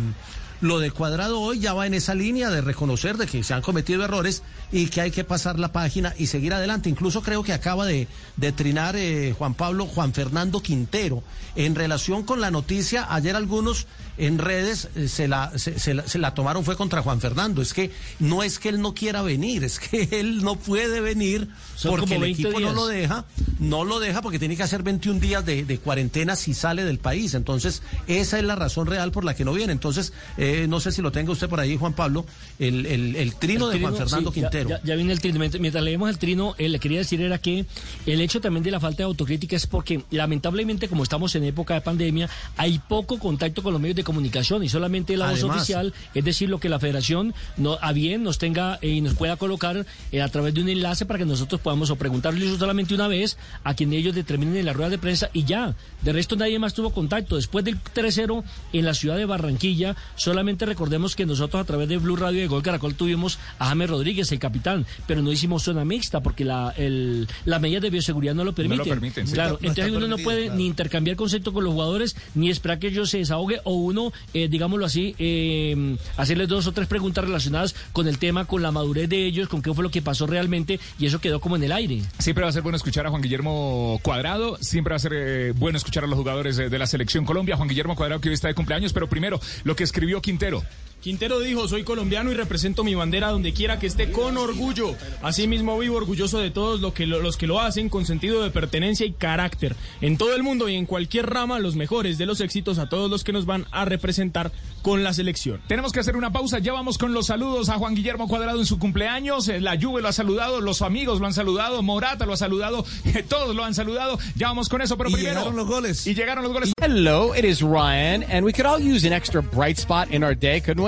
lo 0.61 0.79
de 0.79 0.91
Cuadrado 0.91 1.41
hoy 1.41 1.61
ya 1.61 1.73
va 1.73 1.87
en 1.87 1.95
esa 1.95 2.15
línea 2.15 2.51
de 2.51 2.61
reconocer 2.61 3.17
de 3.17 3.27
que 3.27 3.43
se 3.45 3.55
han 3.55 3.63
cometido 3.63 4.05
errores 4.05 4.43
y 4.73 4.87
que 4.87 5.01
hay 5.01 5.11
que 5.11 5.25
pasar 5.25 5.59
la 5.59 5.73
página 5.73 6.15
y 6.19 6.27
seguir 6.27 6.53
adelante. 6.53 6.89
Incluso 6.89 7.23
creo 7.23 7.43
que 7.43 7.53
acaba 7.53 7.87
de, 7.87 8.09
de 8.37 8.53
trinar 8.53 8.97
eh, 8.97 9.35
Juan 9.37 9.55
Pablo, 9.55 9.87
Juan 9.87 10.13
Fernando 10.13 10.61
Quintero, 10.61 11.23
en 11.57 11.75
relación 11.75 12.23
con 12.23 12.41
la 12.41 12.51
noticia, 12.51 13.07
ayer 13.09 13.37
algunos 13.37 13.87
en 14.19 14.39
redes 14.39 14.89
eh, 14.97 15.09
se, 15.09 15.29
la, 15.29 15.53
se, 15.57 15.79
se 15.79 15.95
la, 15.95 16.07
se 16.07 16.19
la 16.19 16.35
tomaron 16.35 16.65
fue 16.65 16.77
contra 16.77 17.03
Juan 17.03 17.21
Fernando. 17.21 17.63
Es 17.63 17.73
que 17.73 17.93
no 18.19 18.43
es 18.43 18.59
que 18.59 18.69
él 18.69 18.81
no 18.81 18.95
quiera 18.95 19.23
venir, 19.23 19.65
es 19.65 19.79
que 19.79 20.09
él 20.21 20.43
no 20.43 20.57
puede 20.57 21.01
venir 21.01 21.49
Son 21.77 21.93
porque 21.93 22.15
el 22.17 22.21
20 22.23 22.43
equipo 22.43 22.61
no 22.61 22.73
lo 22.73 22.87
deja, 22.87 23.25
no 23.61 23.85
lo 23.85 24.01
deja 24.01 24.21
porque 24.23 24.39
tiene 24.39 24.57
que 24.57 24.63
hacer 24.65 24.83
21 24.83 25.21
días 25.21 25.47
de, 25.47 25.65
de 25.65 25.79
cuarentena 25.79 26.37
si 26.37 26.53
sale 26.53 26.85
del 26.85 26.99
país. 26.99 27.35
Entonces, 27.35 27.83
esa 28.07 28.39
es 28.39 28.45
la 28.45 28.57
razón 28.57 28.87
real 28.87 29.13
por 29.13 29.25
la 29.25 29.35
que 29.35 29.45
no 29.45 29.53
viene. 29.53 29.73
Entonces, 29.73 30.13
eh, 30.37 30.48
no 30.69 30.81
sé 30.81 30.93
si 30.93 31.03
lo 31.03 31.13
tenga 31.13 31.33
usted 31.33 31.49
por 31.49 31.61
ahí, 31.61 31.77
Juan 31.77 31.95
Pablo, 31.95 32.25
el, 32.59 32.87
el, 32.87 33.17
el 33.17 33.35
trino 33.35 33.71
El 33.71 33.79
de 33.79 33.85
Juan 33.85 33.97
Fernando 33.97 34.31
sí, 34.31 34.41
Quintero. 34.41 34.69
Ya, 34.69 34.81
ya 34.83 34.95
viene 34.95 35.13
el 35.13 35.21
trino. 35.21 35.39
Mientras, 35.39 35.83
leemos 35.83 36.11
el 36.11 36.19
trino, 36.19 36.55
eh, 36.59 36.69
le 36.69 36.79
quería 36.79 36.99
decir 36.99 37.21
era 37.21 37.39
que 37.39 37.65
el 38.07 38.21
hecho 38.21 38.41
también 38.41 38.63
de 38.63 38.71
la 38.71 38.81
falta 38.81 38.99
de 38.99 39.05
autocrítica 39.05 39.57
es 39.57 39.67
porque 39.67 40.03
lamentablemente 40.11 40.89
como 40.89 41.03
estamos 41.03 41.35
en 41.35 41.45
época 41.45 41.75
de 41.75 41.81
pandemia, 41.81 42.29
hay 42.57 42.79
poco 42.79 43.19
contacto 43.19 43.63
con 43.63 43.73
los 43.73 43.81
medios 43.81 43.97
de 43.97 44.05
comunicación 44.05 44.63
y 44.65 44.69
solamente 44.69 45.17
la 45.17 45.31
voz 45.31 45.43
oficial, 45.43 45.93
es 46.15 46.25
decir, 46.25 46.49
lo 46.49 46.59
que 46.59 46.69
la 46.69 46.79
federación 46.79 47.35
no, 47.57 47.79
a 47.81 47.93
bien 47.93 48.23
nos 48.23 48.39
tenga 48.39 48.79
eh, 48.83 48.89
y 48.89 49.01
nos 49.01 49.15
pueda 49.15 49.37
colocar 49.37 49.87
eh, 50.13 50.23
a 50.23 50.29
través 50.29 50.55
de 50.55 50.63
un 50.63 50.69
enlace 50.69 51.07
para 51.07 51.19
que 51.19 51.25
nosotros 51.25 51.61
podamos 51.61 51.91
o 51.91 51.97
preguntarle 51.97 52.47
eso 52.47 52.59
solamente 52.59 52.95
una 52.95 53.09
vez 53.09 53.37
a 53.65 53.75
quien 53.75 53.93
ellos 53.93 54.15
determinen 54.15 54.57
en 54.57 54.67
la 54.67 54.73
rueda 54.73 54.91
de 54.91 54.99
prensa 54.99 55.31
y 55.33 55.45
ya. 55.45 55.75
De 56.03 56.13
resto 56.13 56.37
nadie 56.37 56.59
más 56.59 56.75
tuvo 56.75 56.91
contacto. 56.91 57.37
Después 57.37 57.65
del 57.65 57.79
3-0 57.83 58.45
en 58.73 58.85
la 58.85 58.95
ciudad 58.95 59.17
de 59.17 59.25
Barranquilla, 59.25 59.97
solamente 60.17 60.38
recordemos 60.47 61.17
que 61.17 61.27
nosotros 61.27 61.61
a 61.61 61.65
través 61.65 61.89
de 61.89 61.99
Blue 61.99 62.17
Radio 62.17 62.41
de 62.41 62.47
Gol 62.47 62.63
Caracol 62.63 62.95
tuvimos 62.95 63.39
a 63.59 63.67
James 63.67 63.91
Rodríguez, 63.91 64.31
el 64.33 64.39
capitán, 64.39 64.87
pero 65.07 65.21
no 65.23 65.33
hicimos 65.33 65.63
zona 65.65 65.85
mixta 65.85 66.21
porque 66.21 66.45
la, 66.45 66.73
el, 66.77 67.27
las 67.45 67.61
medidas 67.61 67.83
de 67.83 67.91
bioseguridad 67.91 68.35
no 68.35 68.45
lo 68.45 68.55
permiten. 68.55 68.89
permiten, 68.89 69.27
sí. 69.27 69.35
Claro, 69.35 69.59
No 69.61 69.69
está 69.69 69.83
entonces 69.83 69.93
uno 69.95 70.07
no 70.07 70.19
puede 70.23 70.45
claro. 70.45 70.57
ni 70.59 70.67
intercambiar 70.67 71.17
conceptos 71.17 71.53
con 71.53 71.65
los 71.65 71.73
jugadores, 71.73 72.17
ni 72.35 72.51
esperar 72.51 72.79
que 72.79 72.89
ellos 72.89 73.11
se 73.11 73.19
desahogue 73.19 73.61
o 73.65 73.75
uno, 73.75 74.13
eh, 74.35 74.49
digámoslo 74.49 74.85
así, 74.87 75.15
eh, 75.19 75.97
hacerles 76.17 76.49
dos 76.49 76.67
o 76.67 76.73
tres 76.73 76.87
preguntas 76.87 77.25
relacionadas 77.25 77.75
con 77.93 78.07
el 78.09 78.19
tema, 78.19 78.45
con 78.45 78.63
la 78.63 78.71
madurez 78.71 79.09
de 79.09 79.27
ellos, 79.27 79.49
con 79.49 79.61
qué 79.63 79.73
fue 79.75 79.83
lo 79.83 79.91
que 79.91 80.03
pasó 80.03 80.27
realmente 80.27 80.79
y 80.99 81.07
eso 81.07 81.21
quedó 81.21 81.41
como 81.41 81.57
en 81.57 81.65
el 81.65 81.73
aire. 81.73 82.03
Siempre 82.19 82.45
va 82.45 82.51
a 82.51 82.53
ser 82.53 82.63
bueno 82.63 82.77
escuchar 82.77 83.07
a 83.07 83.11
Juan 83.11 83.23
Guillermo 83.23 83.99
Cuadrado, 84.03 84.57
siempre 84.61 84.93
va 84.93 84.97
a 84.97 85.01
ser 85.01 85.13
eh, 85.15 85.53
bueno 85.57 85.79
escuchar 85.79 86.05
a 86.05 86.07
los 86.07 86.19
jugadores 86.19 86.57
de, 86.57 86.69
de 86.69 86.79
la 86.79 86.87
selección 86.87 87.25
Colombia. 87.25 87.57
Juan 87.57 87.69
Guillermo 87.69 87.97
Cuadrado 87.97 88.21
que 88.21 88.29
hoy 88.29 88.35
está 88.35 88.49
de 88.49 88.55
cumpleaños, 88.55 88.93
pero 88.93 89.09
primero 89.09 89.41
lo 89.65 89.75
que 89.77 89.85
escribió 89.85 90.21
Quintero. 90.29 90.63
Quintero 91.01 91.39
dijo, 91.39 91.69
soy 91.69 91.85
colombiano 91.85 92.33
y 92.33 92.35
represento 92.35 92.83
mi 92.83 92.95
bandera 92.97 93.31
donde 93.31 93.53
quiera 93.53 93.79
que 93.79 93.87
esté 93.87 94.11
con 94.11 94.37
orgullo. 94.37 94.97
Asimismo 95.23 95.79
vivo 95.79 95.97
orgulloso 95.97 96.39
de 96.41 96.51
todos 96.51 96.81
lo 96.81 96.93
que 96.93 97.07
lo- 97.07 97.21
los 97.23 97.37
que 97.37 97.47
lo 97.47 97.61
hacen 97.61 97.89
con 97.89 98.05
sentido 98.05 98.43
de 98.43 98.51
pertenencia 98.51 99.07
y 99.07 99.13
carácter. 99.13 99.77
En 100.01 100.19
todo 100.19 100.35
el 100.35 100.43
mundo 100.43 100.69
y 100.69 100.75
en 100.75 100.87
cualquier 100.87 101.27
rama, 101.31 101.61
los 101.61 101.77
mejores 101.77 102.19
de 102.19 102.27
los 102.27 102.41
éxitos 102.41 102.79
a 102.79 102.89
todos 102.89 103.09
los 103.09 103.23
que 103.23 103.33
nos 103.33 103.47
van 103.47 103.67
a 103.71 103.85
representar 103.85 104.51
con 104.83 105.05
la 105.05 105.13
selección. 105.13 105.61
Tenemos 105.69 105.93
que 105.93 106.01
hacer 106.01 106.17
una 106.17 106.33
pausa, 106.33 106.59
ya 106.59 106.73
vamos 106.73 106.99
con 106.99 107.13
los 107.15 107.27
saludos 107.27 107.69
a 107.69 107.75
Juan 107.79 107.95
Guillermo 107.95 108.27
Cuadrado 108.27 108.59
en 108.59 108.67
su 108.67 108.79
cumpleaños, 108.81 109.47
eh, 109.49 109.61
la 109.61 109.81
Juve 109.81 110.03
lo 110.03 110.09
ha 110.09 110.13
saludado, 110.13 110.61
los 110.61 110.83
amigos 110.83 111.21
lo 111.21 111.27
han 111.27 111.35
saludado, 111.35 111.81
Morata 111.83 112.27
lo 112.27 112.33
ha 112.33 112.37
saludado, 112.37 112.85
eh, 113.05 113.25
todos 113.27 113.55
lo 113.55 113.65
han 113.65 113.75
saludado, 113.75 114.19
ya 114.35 114.49
vamos 114.49 114.69
con 114.69 114.83
eso, 114.83 114.97
pero 114.99 115.11
Y 115.11 115.15
primero... 115.15 115.35
llegaron 115.35 115.57
los 115.57 115.67
goles. 115.69 116.07
Y 116.07 116.15
llegaron 116.15 116.43
los 116.45 116.53
goles. 116.53 116.73
Hello, 116.81 117.35
it 117.37 117.45
is 117.45 117.61
Ryan, 117.63 118.25
and 118.25 118.45
we 118.45 118.53
could 118.53 118.67
all 118.67 118.81
use 118.81 119.07
an 119.07 119.13
extra 119.13 119.41
bright 119.43 119.79
spot 119.79 120.11
in 120.11 120.25
our 120.25 120.35
day, 120.37 120.61
couldn't 120.61 120.83
we? 120.85 120.88